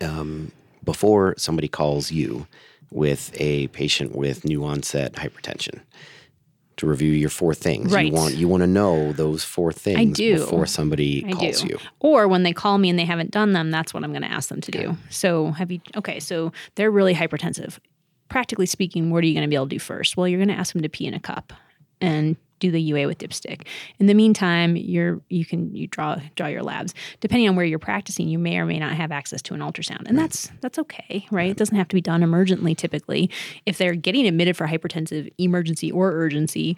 um, 0.00 0.52
before 0.84 1.34
somebody 1.38 1.68
calls 1.68 2.10
you 2.10 2.46
with 2.90 3.32
a 3.40 3.66
patient 3.68 4.14
with 4.14 4.44
new 4.44 4.64
onset 4.64 5.14
hypertension 5.14 5.80
to 6.76 6.86
review 6.86 7.12
your 7.12 7.30
four 7.30 7.54
things. 7.54 7.92
Right. 7.92 8.06
You 8.06 8.12
want 8.12 8.34
you 8.34 8.48
want 8.48 8.62
to 8.62 8.66
know 8.66 9.12
those 9.12 9.44
four 9.44 9.72
things 9.72 9.98
I 9.98 10.04
do. 10.04 10.38
before 10.38 10.66
somebody 10.66 11.24
I 11.26 11.32
calls 11.32 11.62
do. 11.62 11.68
you. 11.68 11.78
Or 12.00 12.28
when 12.28 12.42
they 12.42 12.52
call 12.52 12.78
me 12.78 12.90
and 12.90 12.98
they 12.98 13.04
haven't 13.04 13.30
done 13.30 13.52
them, 13.52 13.70
that's 13.70 13.94
what 13.94 14.04
I'm 14.04 14.10
going 14.10 14.22
to 14.22 14.30
ask 14.30 14.48
them 14.48 14.60
to 14.62 14.76
okay. 14.76 14.86
do. 14.86 14.96
So 15.10 15.52
have 15.52 15.70
you 15.70 15.80
okay, 15.96 16.20
so 16.20 16.52
they're 16.74 16.90
really 16.90 17.14
hypertensive. 17.14 17.78
Practically 18.28 18.66
speaking, 18.66 19.10
what 19.10 19.22
are 19.22 19.26
you 19.26 19.34
going 19.34 19.44
to 19.44 19.48
be 19.48 19.54
able 19.54 19.66
to 19.66 19.70
do 19.74 19.78
first? 19.78 20.16
Well, 20.16 20.26
you're 20.26 20.38
going 20.38 20.48
to 20.48 20.54
ask 20.54 20.72
them 20.72 20.82
to 20.82 20.88
pee 20.88 21.06
in 21.06 21.14
a 21.14 21.20
cup 21.20 21.52
and 22.00 22.36
do 22.64 22.70
the 22.70 22.80
UA 22.80 23.06
with 23.06 23.18
dipstick. 23.18 23.66
In 23.98 24.06
the 24.06 24.14
meantime, 24.14 24.76
you're 24.76 25.20
you 25.28 25.44
can 25.44 25.74
you 25.74 25.86
draw 25.86 26.16
draw 26.34 26.46
your 26.46 26.62
labs. 26.62 26.94
Depending 27.20 27.48
on 27.48 27.56
where 27.56 27.66
you're 27.66 27.78
practicing, 27.78 28.28
you 28.28 28.38
may 28.38 28.58
or 28.58 28.66
may 28.66 28.78
not 28.78 28.92
have 28.92 29.12
access 29.12 29.42
to 29.42 29.54
an 29.54 29.60
ultrasound, 29.60 30.06
and 30.06 30.16
right. 30.16 30.22
that's 30.24 30.50
that's 30.60 30.78
okay, 30.78 31.26
right? 31.30 31.50
It 31.50 31.56
doesn't 31.56 31.76
have 31.76 31.88
to 31.88 31.94
be 31.94 32.00
done 32.00 32.22
emergently. 32.22 32.76
Typically, 32.76 33.30
if 33.66 33.78
they're 33.78 33.94
getting 33.94 34.26
admitted 34.26 34.56
for 34.56 34.66
hypertensive 34.66 35.32
emergency 35.38 35.92
or 35.92 36.12
urgency, 36.12 36.76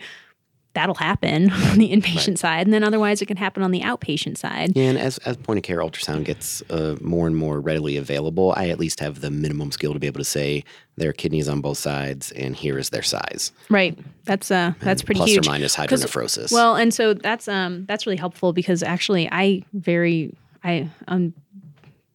that'll 0.76 0.94
happen 0.94 1.50
on 1.70 1.78
the 1.78 1.90
inpatient 1.90 2.28
right. 2.28 2.38
side, 2.38 2.66
and 2.66 2.72
then 2.72 2.84
otherwise 2.84 3.20
it 3.20 3.26
can 3.26 3.36
happen 3.36 3.62
on 3.62 3.72
the 3.72 3.80
outpatient 3.80 4.36
side. 4.36 4.76
Yeah, 4.76 4.90
and 4.90 4.98
as, 4.98 5.18
as 5.18 5.36
point 5.36 5.58
of 5.58 5.64
care 5.64 5.78
ultrasound 5.78 6.24
gets 6.24 6.62
uh, 6.70 6.96
more 7.00 7.26
and 7.26 7.34
more 7.34 7.58
readily 7.58 7.96
available, 7.96 8.54
I 8.56 8.68
at 8.68 8.78
least 8.78 9.00
have 9.00 9.20
the 9.22 9.30
minimum 9.30 9.72
skill 9.72 9.94
to 9.94 9.98
be 9.98 10.06
able 10.06 10.20
to 10.20 10.24
say 10.24 10.62
there 10.96 11.10
are 11.10 11.14
kidneys 11.14 11.48
on 11.48 11.60
both 11.60 11.78
sides, 11.78 12.30
and 12.32 12.54
here 12.54 12.78
is 12.78 12.90
their 12.90 13.02
size. 13.02 13.52
Right. 13.70 13.98
That's 14.24 14.50
uh 14.50 14.72
that's 14.80 15.02
pretty 15.02 15.18
plus 15.18 15.30
huge. 15.30 15.44
Plus 15.44 15.46
or 15.46 15.50
minus 15.50 15.76
hydronephrosis. 15.76 16.52
Well, 16.52 16.76
and 16.76 16.92
so 16.92 17.14
that's 17.14 17.48
um 17.48 17.86
that's 17.86 18.06
really 18.06 18.16
helpful 18.16 18.52
because 18.52 18.82
actually 18.82 19.28
I 19.30 19.62
very 19.72 20.34
I 20.62 20.90
um 21.08 21.32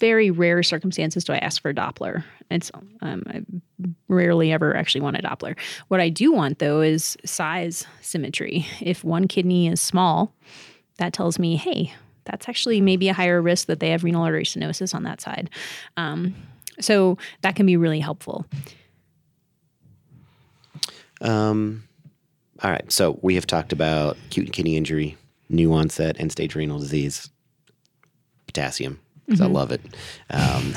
very 0.01 0.31
rare 0.31 0.63
circumstances 0.63 1.23
do 1.23 1.31
I 1.31 1.37
ask 1.37 1.61
for 1.61 1.69
a 1.69 1.73
Doppler. 1.73 2.23
It's 2.49 2.71
um, 3.01 3.23
I 3.27 3.43
rarely 4.09 4.51
ever 4.51 4.75
actually 4.75 5.01
want 5.01 5.15
a 5.17 5.21
Doppler. 5.21 5.55
What 5.87 6.01
I 6.01 6.09
do 6.09 6.33
want 6.33 6.57
though 6.59 6.81
is 6.81 7.15
size 7.23 7.85
symmetry. 8.01 8.65
If 8.81 9.03
one 9.03 9.27
kidney 9.27 9.67
is 9.67 9.79
small, 9.79 10.33
that 10.97 11.13
tells 11.13 11.37
me, 11.37 11.55
hey, 11.55 11.93
that's 12.25 12.49
actually 12.49 12.81
maybe 12.81 13.09
a 13.09 13.13
higher 13.13 13.41
risk 13.41 13.67
that 13.67 13.79
they 13.79 13.91
have 13.91 14.03
renal 14.03 14.23
artery 14.23 14.43
stenosis 14.43 14.93
on 14.95 15.03
that 15.03 15.21
side. 15.21 15.51
Um, 15.97 16.35
so 16.79 17.19
that 17.41 17.55
can 17.55 17.67
be 17.67 17.77
really 17.77 17.99
helpful. 17.99 18.45
Um, 21.21 21.83
all 22.63 22.71
right. 22.71 22.91
So 22.91 23.19
we 23.21 23.35
have 23.35 23.45
talked 23.45 23.71
about 23.71 24.17
acute 24.27 24.51
kidney 24.51 24.77
injury, 24.77 25.15
new 25.47 25.71
onset, 25.73 26.19
end 26.19 26.31
stage 26.31 26.55
renal 26.55 26.79
disease, 26.79 27.29
potassium, 28.47 28.99
because 29.31 29.45
mm-hmm. 29.45 29.55
I 29.55 29.59
love 29.59 29.71
it. 29.71 29.81
Um, 30.29 30.75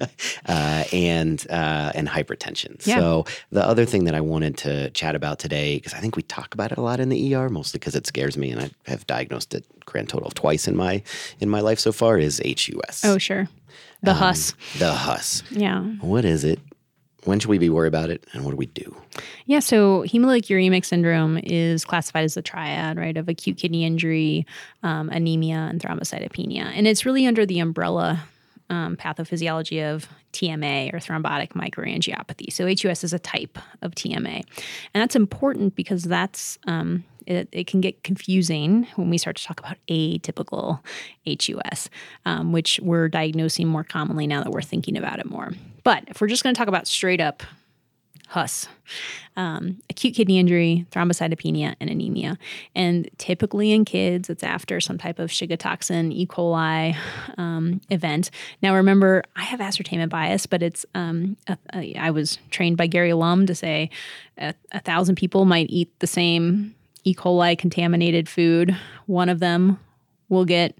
uh, 0.46 0.84
and 0.92 1.46
uh, 1.50 1.92
and 1.94 2.08
hypertension. 2.08 2.84
Yeah. 2.86 2.98
So 2.98 3.24
the 3.50 3.64
other 3.64 3.84
thing 3.84 4.04
that 4.04 4.14
I 4.14 4.20
wanted 4.20 4.56
to 4.58 4.90
chat 4.90 5.14
about 5.14 5.38
today, 5.38 5.76
because 5.76 5.94
I 5.94 5.98
think 5.98 6.16
we 6.16 6.22
talk 6.22 6.54
about 6.54 6.72
it 6.72 6.78
a 6.78 6.82
lot 6.82 7.00
in 7.00 7.08
the 7.08 7.34
ER, 7.34 7.48
mostly 7.48 7.78
because 7.78 7.94
it 7.94 8.06
scares 8.06 8.36
me, 8.36 8.50
and 8.50 8.60
I 8.60 8.70
have 8.86 9.06
diagnosed 9.06 9.54
it 9.54 9.64
grand 9.86 10.08
total 10.08 10.26
of 10.26 10.34
twice 10.34 10.66
in 10.66 10.76
my 10.76 11.02
in 11.40 11.48
my 11.48 11.60
life 11.60 11.78
so 11.78 11.92
far, 11.92 12.18
is 12.18 12.42
HUS. 12.44 13.04
Oh 13.04 13.18
sure, 13.18 13.48
the 14.02 14.12
um, 14.12 14.16
HUS. 14.16 14.54
The 14.78 14.92
HUS. 14.92 15.42
Yeah. 15.50 15.82
What 16.00 16.24
is 16.24 16.44
it? 16.44 16.58
When 17.24 17.40
should 17.40 17.50
we 17.50 17.58
be 17.58 17.70
worried 17.70 17.88
about 17.88 18.10
it, 18.10 18.26
and 18.32 18.44
what 18.44 18.50
do 18.50 18.56
we 18.56 18.66
do? 18.66 18.94
Yeah, 19.46 19.60
so 19.60 20.02
hemolytic 20.02 20.46
uremic 20.46 20.84
syndrome 20.84 21.38
is 21.42 21.84
classified 21.84 22.24
as 22.24 22.36
a 22.36 22.42
triad, 22.42 22.98
right, 22.98 23.16
of 23.16 23.28
acute 23.28 23.56
kidney 23.56 23.84
injury, 23.84 24.46
um, 24.82 25.08
anemia, 25.08 25.56
and 25.70 25.80
thrombocytopenia, 25.80 26.64
and 26.74 26.86
it's 26.86 27.06
really 27.06 27.26
under 27.26 27.46
the 27.46 27.60
umbrella 27.60 28.24
um, 28.70 28.96
pathophysiology 28.96 29.82
of 29.84 30.08
TMA 30.32 30.92
or 30.92 30.98
thrombotic 30.98 31.50
microangiopathy. 31.50 32.52
So 32.52 32.66
HUS 32.66 33.04
is 33.04 33.12
a 33.12 33.18
type 33.18 33.58
of 33.82 33.94
TMA, 33.94 34.44
and 34.94 35.02
that's 35.02 35.16
important 35.16 35.74
because 35.74 36.04
that's 36.04 36.58
um, 36.66 37.04
it, 37.26 37.48
it, 37.52 37.66
can 37.66 37.80
get 37.80 38.02
confusing 38.02 38.86
when 38.96 39.10
we 39.10 39.18
start 39.18 39.36
to 39.36 39.44
talk 39.44 39.60
about 39.60 39.76
atypical 39.88 40.80
HUS, 41.26 41.88
um, 42.26 42.52
which 42.52 42.80
we're 42.82 43.08
diagnosing 43.08 43.68
more 43.68 43.84
commonly 43.84 44.26
now 44.26 44.42
that 44.42 44.50
we're 44.50 44.62
thinking 44.62 44.96
about 44.96 45.18
it 45.18 45.26
more. 45.26 45.52
But 45.82 46.04
if 46.08 46.20
we're 46.20 46.28
just 46.28 46.42
going 46.42 46.54
to 46.54 46.58
talk 46.58 46.68
about 46.68 46.86
straight 46.86 47.20
up 47.20 47.42
Um, 49.36 49.78
acute 49.90 50.14
kidney 50.14 50.38
injury, 50.38 50.86
thrombocytopenia, 50.90 51.74
and 51.80 51.90
anemia. 51.90 52.38
And 52.74 53.08
typically 53.18 53.72
in 53.72 53.84
kids, 53.84 54.30
it's 54.30 54.42
after 54.42 54.80
some 54.80 54.98
type 54.98 55.18
of 55.18 55.30
Shiga 55.30 55.58
toxin, 55.58 56.12
E. 56.12 56.26
coli 56.26 56.96
um, 57.36 57.80
event. 57.90 58.30
Now, 58.62 58.74
remember, 58.74 59.22
I 59.36 59.42
have 59.42 59.60
ascertainment 59.60 60.10
bias, 60.12 60.46
but 60.46 60.62
it's 60.62 60.86
um, 60.94 61.36
a, 61.48 61.58
a, 61.74 61.94
I 61.96 62.10
was 62.10 62.38
trained 62.50 62.76
by 62.76 62.86
Gary 62.86 63.12
Lum 63.12 63.46
to 63.46 63.54
say 63.54 63.90
a, 64.38 64.54
a 64.72 64.80
thousand 64.80 65.16
people 65.16 65.44
might 65.44 65.70
eat 65.70 65.90
the 65.98 66.06
same 66.06 66.74
E. 67.04 67.14
coli 67.14 67.58
contaminated 67.58 68.28
food. 68.28 68.76
One 69.06 69.28
of 69.28 69.40
them 69.40 69.78
will 70.28 70.44
get 70.44 70.76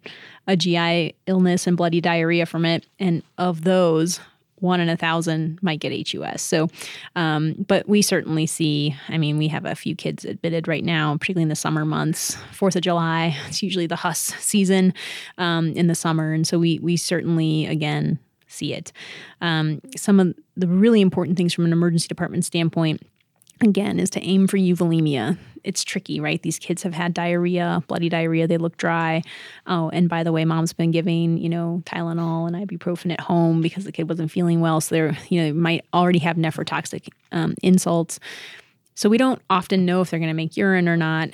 a 0.46 0.56
GI 0.56 1.14
illness 1.26 1.66
and 1.66 1.76
bloody 1.76 2.00
diarrhea 2.00 2.46
from 2.46 2.64
it. 2.64 2.86
And 2.98 3.22
of 3.38 3.64
those, 3.64 4.20
one 4.64 4.80
in 4.80 4.88
a 4.88 4.96
thousand 4.96 5.58
might 5.62 5.78
get 5.78 5.92
HUS. 6.08 6.42
So, 6.42 6.68
um, 7.14 7.64
but 7.68 7.88
we 7.88 8.02
certainly 8.02 8.46
see, 8.46 8.96
I 9.08 9.18
mean, 9.18 9.38
we 9.38 9.48
have 9.48 9.64
a 9.64 9.74
few 9.74 9.94
kids 9.94 10.24
admitted 10.24 10.66
right 10.66 10.84
now, 10.84 11.16
particularly 11.16 11.42
in 11.42 11.48
the 11.50 11.54
summer 11.54 11.84
months, 11.84 12.36
4th 12.52 12.76
of 12.76 12.82
July, 12.82 13.36
it's 13.46 13.62
usually 13.62 13.86
the 13.86 13.96
HUS 13.96 14.18
season 14.18 14.94
um, 15.38 15.68
in 15.74 15.86
the 15.86 15.94
summer. 15.94 16.32
And 16.32 16.46
so 16.46 16.58
we, 16.58 16.78
we 16.80 16.96
certainly, 16.96 17.66
again, 17.66 18.18
see 18.48 18.72
it. 18.72 18.92
Um, 19.40 19.80
some 19.96 20.18
of 20.18 20.34
the 20.56 20.66
really 20.66 21.00
important 21.00 21.36
things 21.36 21.52
from 21.52 21.66
an 21.66 21.72
emergency 21.72 22.08
department 22.08 22.44
standpoint 22.44 23.02
again 23.60 24.00
is 24.00 24.10
to 24.10 24.22
aim 24.22 24.46
for 24.46 24.56
euvolemia 24.56 25.38
it's 25.64 25.82
tricky, 25.82 26.20
right? 26.20 26.40
These 26.42 26.58
kids 26.58 26.82
have 26.82 26.94
had 26.94 27.14
diarrhea, 27.14 27.82
bloody 27.88 28.08
diarrhea. 28.08 28.46
They 28.46 28.58
look 28.58 28.76
dry. 28.76 29.22
Oh, 29.66 29.88
and 29.90 30.08
by 30.08 30.22
the 30.22 30.32
way, 30.32 30.44
mom's 30.44 30.72
been 30.72 30.90
giving, 30.90 31.38
you 31.38 31.48
know, 31.48 31.82
Tylenol 31.86 32.46
and 32.46 32.68
ibuprofen 32.68 33.12
at 33.12 33.20
home 33.20 33.62
because 33.62 33.84
the 33.84 33.92
kid 33.92 34.08
wasn't 34.08 34.30
feeling 34.30 34.60
well. 34.60 34.80
So 34.80 34.94
they're, 34.94 35.18
you 35.28 35.42
know, 35.42 35.52
might 35.54 35.84
already 35.92 36.20
have 36.20 36.36
nephrotoxic 36.36 37.08
um, 37.32 37.54
insults. 37.62 38.20
So 38.94 39.08
we 39.08 39.18
don't 39.18 39.42
often 39.50 39.84
know 39.84 40.00
if 40.02 40.10
they're 40.10 40.20
going 40.20 40.28
to 40.28 40.34
make 40.34 40.56
urine 40.56 40.88
or 40.88 40.96
not. 40.96 41.30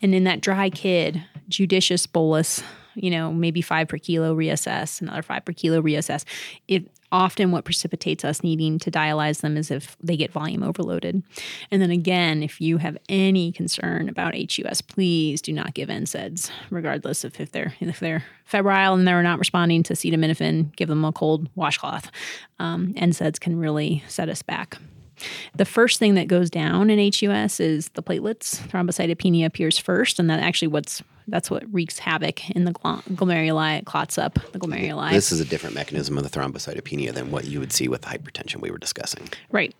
And 0.00 0.14
in 0.14 0.24
that 0.24 0.40
dry 0.40 0.70
kid, 0.70 1.22
judicious 1.48 2.06
bolus, 2.06 2.62
you 2.94 3.10
know, 3.10 3.32
maybe 3.32 3.60
five 3.60 3.88
per 3.88 3.98
kilo 3.98 4.34
reassess, 4.34 5.00
another 5.00 5.22
five 5.22 5.44
per 5.44 5.52
kilo 5.52 5.82
reassess. 5.82 6.24
It 6.68 6.88
often 7.10 7.50
what 7.50 7.64
precipitates 7.64 8.24
us 8.24 8.42
needing 8.42 8.78
to 8.80 8.90
dialyze 8.90 9.40
them 9.40 9.56
is 9.56 9.70
if 9.70 9.96
they 10.02 10.16
get 10.16 10.32
volume 10.32 10.62
overloaded. 10.62 11.22
And 11.70 11.80
then 11.80 11.90
again, 11.90 12.42
if 12.42 12.60
you 12.60 12.78
have 12.78 12.98
any 13.08 13.52
concern 13.52 14.08
about 14.08 14.34
HUS, 14.34 14.80
please 14.80 15.40
do 15.40 15.52
not 15.52 15.74
give 15.74 15.88
NSAIDs, 15.88 16.50
regardless 16.70 17.24
of 17.24 17.40
if 17.40 17.52
they're 17.52 17.74
if 17.80 18.00
they're 18.00 18.24
febrile 18.44 18.94
and 18.94 19.06
they're 19.06 19.22
not 19.22 19.38
responding 19.38 19.82
to 19.84 19.94
acetaminophen. 19.94 20.74
Give 20.76 20.88
them 20.88 21.04
a 21.04 21.12
cold 21.12 21.48
washcloth. 21.54 22.10
Um, 22.58 22.94
NSAIDs 22.94 23.40
can 23.40 23.58
really 23.58 24.02
set 24.08 24.28
us 24.28 24.42
back. 24.42 24.78
The 25.56 25.64
first 25.64 25.98
thing 25.98 26.14
that 26.14 26.28
goes 26.28 26.50
down 26.50 26.90
in 26.90 26.98
HUS 26.98 27.60
is 27.60 27.88
the 27.90 28.02
platelets. 28.02 28.60
Thrombocytopenia 28.68 29.46
appears 29.46 29.78
first, 29.78 30.18
and 30.18 30.30
that 30.30 30.40
actually 30.40 30.68
what's 30.68 31.02
that's 31.28 31.50
what 31.50 31.62
wreaks 31.72 31.98
havoc 31.98 32.50
in 32.50 32.64
the 32.64 32.72
glomeruli. 32.72 33.78
It 33.78 33.86
clots 33.86 34.18
up 34.18 34.34
the 34.52 34.58
glomeruli. 34.58 35.12
This 35.12 35.30
is 35.30 35.40
a 35.40 35.44
different 35.44 35.74
mechanism 35.74 36.18
of 36.18 36.24
the 36.24 36.30
thrombocytopenia 36.30 37.12
than 37.12 37.30
what 37.30 37.44
you 37.44 37.60
would 37.60 37.72
see 37.72 37.88
with 37.88 38.02
the 38.02 38.08
hypertension 38.08 38.60
we 38.60 38.70
were 38.70 38.78
discussing. 38.78 39.28
Right. 39.50 39.74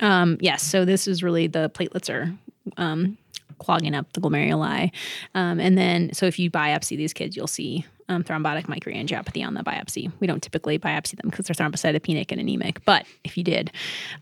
Um, 0.00 0.36
yes. 0.40 0.62
So 0.62 0.84
this 0.84 1.06
is 1.06 1.22
really 1.22 1.46
the 1.46 1.70
platelets 1.70 2.10
are 2.12 2.32
um, 2.76 3.16
clogging 3.58 3.94
up 3.94 4.12
the 4.12 4.20
glomeruli, 4.20 4.90
um, 5.34 5.60
and 5.60 5.78
then 5.78 6.12
so 6.12 6.26
if 6.26 6.38
you 6.38 6.50
biopsy 6.50 6.96
these 6.96 7.12
kids, 7.12 7.36
you'll 7.36 7.46
see 7.46 7.84
um, 8.08 8.24
thrombotic 8.24 8.66
microangiopathy 8.66 9.46
on 9.46 9.54
the 9.54 9.62
biopsy. 9.62 10.10
We 10.18 10.26
don't 10.26 10.42
typically 10.42 10.78
biopsy 10.78 11.16
them 11.16 11.30
because 11.30 11.46
they're 11.46 11.54
thrombocytopenic 11.54 12.32
and 12.32 12.40
anemic, 12.40 12.84
but 12.84 13.06
if 13.24 13.38
you 13.38 13.44
did, 13.44 13.70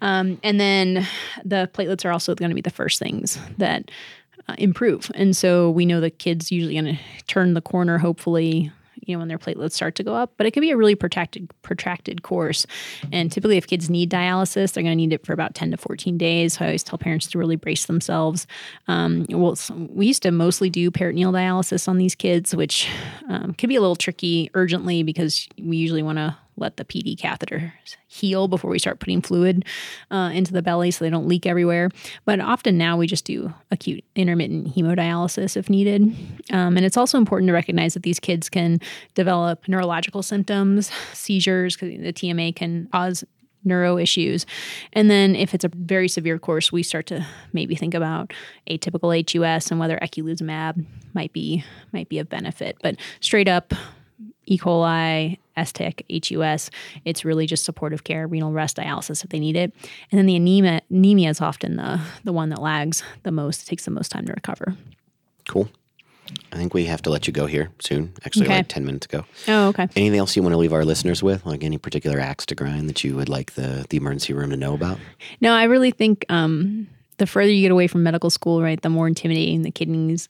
um, 0.03 0.39
and 0.43 0.61
then 0.61 1.07
the 1.45 1.71
platelets 1.73 2.05
are 2.05 2.13
also 2.13 2.35
going 2.35 2.51
to 2.51 2.55
be 2.55 2.61
the 2.61 2.71
first 2.71 2.99
things 2.99 3.39
that 3.57 3.91
improve. 4.57 5.11
And 5.15 5.37
so 5.37 5.71
we 5.71 5.85
know 5.85 6.01
the 6.01 6.11
kid's 6.11 6.51
usually 6.51 6.75
going 6.75 6.97
to 6.97 7.25
turn 7.27 7.55
the 7.55 7.61
corner, 7.61 7.99
hopefully, 7.99 8.73
you 9.09 9.15
know, 9.15 9.21
when 9.21 9.29
their 9.29 9.39
platelets 9.39 9.73
start 9.73 9.95
to 9.97 10.03
go 10.03 10.15
up. 10.15 10.35
But 10.37 10.47
it 10.47 10.53
can 10.53 10.61
be 10.61 10.71
a 10.71 10.77
really 10.77 10.95
protracted 10.95 11.51
protracted 11.63 12.23
course. 12.23 12.67
And 13.11 13.33
typically, 13.33 13.57
if 13.57 13.67
kids 13.67 13.89
need 13.89 14.11
dialysis, 14.11 14.73
they're 14.73 14.83
going 14.83 14.93
to 14.93 14.97
need 14.97 15.13
it 15.13 15.25
for 15.25 15.33
about 15.33 15.55
10 15.55 15.71
to 15.71 15.77
14 15.77 16.19
days. 16.19 16.55
So 16.55 16.65
I 16.65 16.69
always 16.69 16.83
tell 16.83 16.99
parents 16.99 17.27
to 17.29 17.39
really 17.39 17.57
brace 17.57 17.87
themselves. 17.87 18.47
Um, 18.87 19.27
well, 19.31 19.57
we 19.91 20.07
used 20.07 20.23
to 20.23 20.31
mostly 20.31 20.71
do 20.71 20.91
peritoneal 20.91 21.33
dialysis 21.33 21.89
on 21.89 21.99
these 21.99 22.15
kids, 22.15 22.55
which 22.55 22.89
um, 23.29 23.55
can 23.55 23.69
be 23.69 23.77
a 23.77 23.81
little 23.81 23.97
tricky 23.97 24.51
urgently 24.55 25.03
because 25.03 25.49
we 25.59 25.77
usually 25.77 26.03
want 26.03 26.19
to 26.19 26.37
let 26.59 26.77
the 26.77 26.85
PD 26.85 27.19
catheter 27.19 27.73
heal 28.07 28.49
before 28.49 28.71
we 28.71 28.79
start 28.79 29.01
putting 29.01 29.23
fluid 29.23 29.65
uh, 30.11 30.31
into 30.33 30.53
the 30.53 30.63
belly 30.63 30.91
so 30.91 31.05
they 31.05 31.11
don't 31.11 31.29
leak 31.29 31.47
everywhere. 31.47 31.91
But 32.25 32.41
often 32.41 32.79
now 32.79 32.97
we 32.97 33.07
just 33.07 33.25
do 33.25 33.53
acute 33.71 34.05
intermittent 34.15 34.75
hemodialysis 34.75 35.57
if 35.57 35.71
needed. 35.71 36.03
Um, 36.53 36.77
and 36.77 36.85
it's 36.85 36.97
also 36.97 37.19
important 37.19 37.49
to 37.49 37.53
recognize 37.53 37.95
that 37.95 38.03
these 38.03 38.21
kids 38.21 38.49
can 38.49 38.81
develop 39.15 39.69
neurological 39.69 40.23
symptoms, 40.23 40.91
seizures, 41.13 41.77
because 41.77 42.01
the 42.01 42.13
TMA 42.13 42.55
can 42.55 42.89
cause 42.93 43.25
neuro 43.65 43.99
issues. 43.99 44.47
And 44.93 45.11
then 45.11 45.37
if 45.37 45.55
it's 45.55 45.65
a 45.65 45.69
very 45.69 46.09
severe 46.09 46.39
course, 46.39 46.73
we 46.73 46.83
start 46.83 47.07
to 47.07 47.27
maybe 47.53 47.75
think 47.75 47.95
about 47.95 48.33
atypical 48.69 49.13
HUS 49.13 49.71
and 49.71 49.79
whether 49.79 49.99
eculizumab 49.99 50.85
might 51.15 51.33
be 51.33 51.65
might 51.93 52.09
be 52.09 52.19
of 52.19 52.29
benefit. 52.29 52.77
But 52.83 52.97
straight 53.21 53.49
up 53.49 53.75
E. 54.47 54.59
coli, 54.59 55.39
STEC, 55.65 56.03
HUS. 56.11 56.71
It's 57.05 57.25
really 57.25 57.47
just 57.47 57.65
supportive 57.65 58.05
care, 58.05 58.27
renal 58.27 58.53
rest, 58.53 58.77
dialysis 58.77 59.25
if 59.25 59.31
they 59.31 59.41
need 59.41 59.57
it. 59.57 59.73
And 60.11 60.19
then 60.19 60.27
the 60.27 60.37
anemia, 60.37 60.83
anemia 60.91 61.31
is 61.31 61.41
often 61.41 61.77
the, 61.77 62.01
the 62.25 62.33
one 62.33 62.51
that 62.51 62.61
lags 62.61 63.03
the 63.23 63.33
most, 63.33 63.67
takes 63.67 63.85
the 63.85 63.91
most 63.91 64.11
time 64.11 64.27
to 64.27 64.33
recover. 64.33 64.77
Cool. 65.49 65.69
I 66.53 66.57
think 66.57 66.75
we 66.75 66.85
have 66.87 67.03
to 67.03 67.11
let 67.11 67.27
you 67.27 67.33
go 67.33 67.47
here 67.47 67.71
soon. 67.81 68.13
Actually, 68.25 68.47
okay. 68.47 68.57
like 68.59 68.69
10 68.69 68.85
minutes 68.85 69.07
ago. 69.07 69.25
Oh, 69.47 69.69
okay. 69.69 69.89
Anything 69.97 70.19
else 70.19 70.37
you 70.37 70.43
want 70.43 70.53
to 70.53 70.59
leave 70.59 70.73
our 70.73 70.85
listeners 70.85 71.23
with? 71.23 71.45
Like 71.47 71.65
any 71.65 71.79
particular 71.79 72.21
axe 72.21 72.45
to 72.47 72.55
grind 72.55 72.89
that 72.89 73.03
you 73.03 73.17
would 73.17 73.29
like 73.29 73.55
the, 73.55 73.87
the 73.89 73.97
emergency 73.97 74.33
room 74.33 74.51
to 74.51 74.57
know 74.57 74.75
about? 74.75 74.99
No, 75.41 75.53
I 75.53 75.65
really 75.65 75.91
think 75.91 76.27
um, 76.29 76.89
the 77.19 77.27
further 77.27 77.51
you 77.51 77.63
get 77.63 77.71
away 77.71 77.87
from 77.87 78.03
medical 78.03 78.31
school, 78.31 78.63
right, 78.63 78.81
the 78.81 78.91
more 78.91 79.07
intimidating 79.07 79.63
the 79.63 79.71
kidneys 79.71 80.29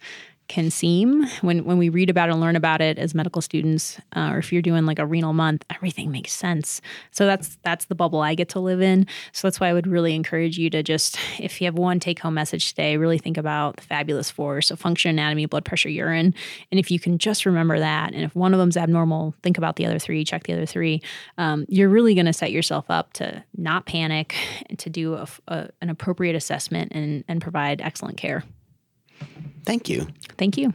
can 0.48 0.70
seem. 0.70 1.26
When 1.42 1.64
when 1.64 1.78
we 1.78 1.88
read 1.88 2.10
about 2.10 2.30
and 2.30 2.40
learn 2.40 2.56
about 2.56 2.80
it 2.80 2.98
as 2.98 3.14
medical 3.14 3.42
students 3.42 4.00
uh, 4.16 4.30
or 4.32 4.38
if 4.38 4.52
you're 4.52 4.62
doing 4.62 4.86
like 4.86 4.98
a 4.98 5.06
renal 5.06 5.32
month 5.34 5.64
everything 5.70 6.10
makes 6.10 6.32
sense. 6.32 6.80
So 7.10 7.26
that's 7.26 7.58
that's 7.62 7.84
the 7.84 7.94
bubble 7.94 8.20
i 8.20 8.34
get 8.34 8.48
to 8.50 8.60
live 8.60 8.80
in. 8.80 9.06
So 9.32 9.46
that's 9.46 9.60
why 9.60 9.68
i 9.68 9.72
would 9.72 9.86
really 9.86 10.14
encourage 10.14 10.58
you 10.58 10.70
to 10.70 10.82
just 10.82 11.18
if 11.38 11.60
you 11.60 11.66
have 11.66 11.76
one 11.76 12.00
take 12.00 12.18
home 12.18 12.34
message 12.34 12.70
today 12.70 12.96
really 12.96 13.18
think 13.18 13.36
about 13.36 13.76
the 13.76 13.82
fabulous 13.82 14.30
four 14.30 14.62
so 14.62 14.74
function 14.74 15.10
anatomy 15.10 15.46
blood 15.46 15.64
pressure 15.64 15.90
urine. 15.90 16.34
And 16.72 16.80
if 16.80 16.90
you 16.90 16.98
can 16.98 17.18
just 17.18 17.46
remember 17.46 17.78
that 17.78 18.14
and 18.14 18.24
if 18.24 18.34
one 18.34 18.54
of 18.54 18.58
them's 18.58 18.76
abnormal 18.76 19.34
think 19.42 19.58
about 19.58 19.76
the 19.76 19.86
other 19.86 19.98
three 19.98 20.24
check 20.24 20.44
the 20.44 20.54
other 20.54 20.66
three. 20.66 21.02
Um, 21.36 21.66
you're 21.68 21.88
really 21.88 22.14
going 22.14 22.26
to 22.26 22.32
set 22.32 22.52
yourself 22.52 22.86
up 22.88 23.12
to 23.14 23.44
not 23.56 23.86
panic 23.86 24.34
and 24.68 24.78
to 24.78 24.90
do 24.90 25.14
a, 25.14 25.28
a, 25.48 25.68
an 25.82 25.90
appropriate 25.90 26.34
assessment 26.34 26.92
and, 26.92 27.24
and 27.28 27.40
provide 27.40 27.80
excellent 27.80 28.16
care 28.16 28.44
Thank 29.64 29.88
you. 29.88 30.08
Thank 30.36 30.56
you. 30.56 30.72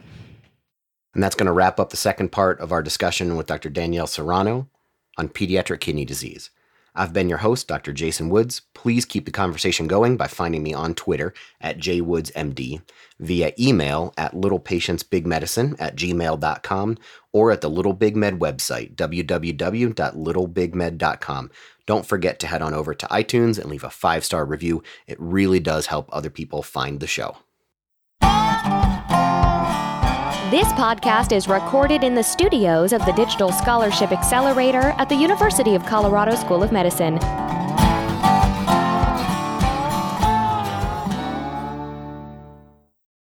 And 1.14 1.22
that's 1.22 1.36
going 1.36 1.46
to 1.46 1.52
wrap 1.52 1.78
up 1.78 1.90
the 1.90 1.96
second 1.96 2.32
part 2.32 2.60
of 2.60 2.72
our 2.72 2.82
discussion 2.82 3.36
with 3.36 3.46
Dr. 3.46 3.70
Danielle 3.70 4.06
Serrano 4.06 4.68
on 5.16 5.28
pediatric 5.28 5.80
kidney 5.80 6.04
disease. 6.04 6.50
I've 6.96 7.12
been 7.12 7.28
your 7.28 7.38
host, 7.38 7.66
Dr. 7.66 7.92
Jason 7.92 8.28
Woods. 8.28 8.62
Please 8.72 9.04
keep 9.04 9.24
the 9.24 9.32
conversation 9.32 9.88
going 9.88 10.16
by 10.16 10.28
finding 10.28 10.62
me 10.62 10.72
on 10.72 10.94
Twitter 10.94 11.34
at 11.60 11.78
jwoodsmd, 11.78 12.82
via 13.18 13.52
email 13.58 14.14
at 14.16 14.34
littlepatientsbigmedicine 14.34 15.74
at 15.80 15.96
gmail.com, 15.96 16.98
or 17.32 17.50
at 17.50 17.62
the 17.62 17.70
Little 17.70 17.94
Big 17.94 18.16
Med 18.16 18.38
website, 18.38 18.94
www.littlebigmed.com. 18.94 21.50
Don't 21.86 22.06
forget 22.06 22.38
to 22.38 22.46
head 22.46 22.62
on 22.62 22.74
over 22.74 22.94
to 22.94 23.06
iTunes 23.08 23.58
and 23.58 23.68
leave 23.70 23.84
a 23.84 23.90
five 23.90 24.24
star 24.24 24.44
review. 24.44 24.84
It 25.08 25.20
really 25.20 25.58
does 25.58 25.86
help 25.86 26.08
other 26.12 26.30
people 26.30 26.62
find 26.62 27.00
the 27.00 27.08
show. 27.08 27.38
This 30.54 30.68
podcast 30.74 31.34
is 31.34 31.48
recorded 31.48 32.04
in 32.04 32.14
the 32.14 32.22
studios 32.22 32.92
of 32.92 33.04
the 33.06 33.12
Digital 33.14 33.50
Scholarship 33.50 34.12
Accelerator 34.12 34.94
at 34.98 35.08
the 35.08 35.16
University 35.16 35.74
of 35.74 35.84
Colorado 35.84 36.36
School 36.36 36.62
of 36.62 36.70
Medicine. 36.70 37.18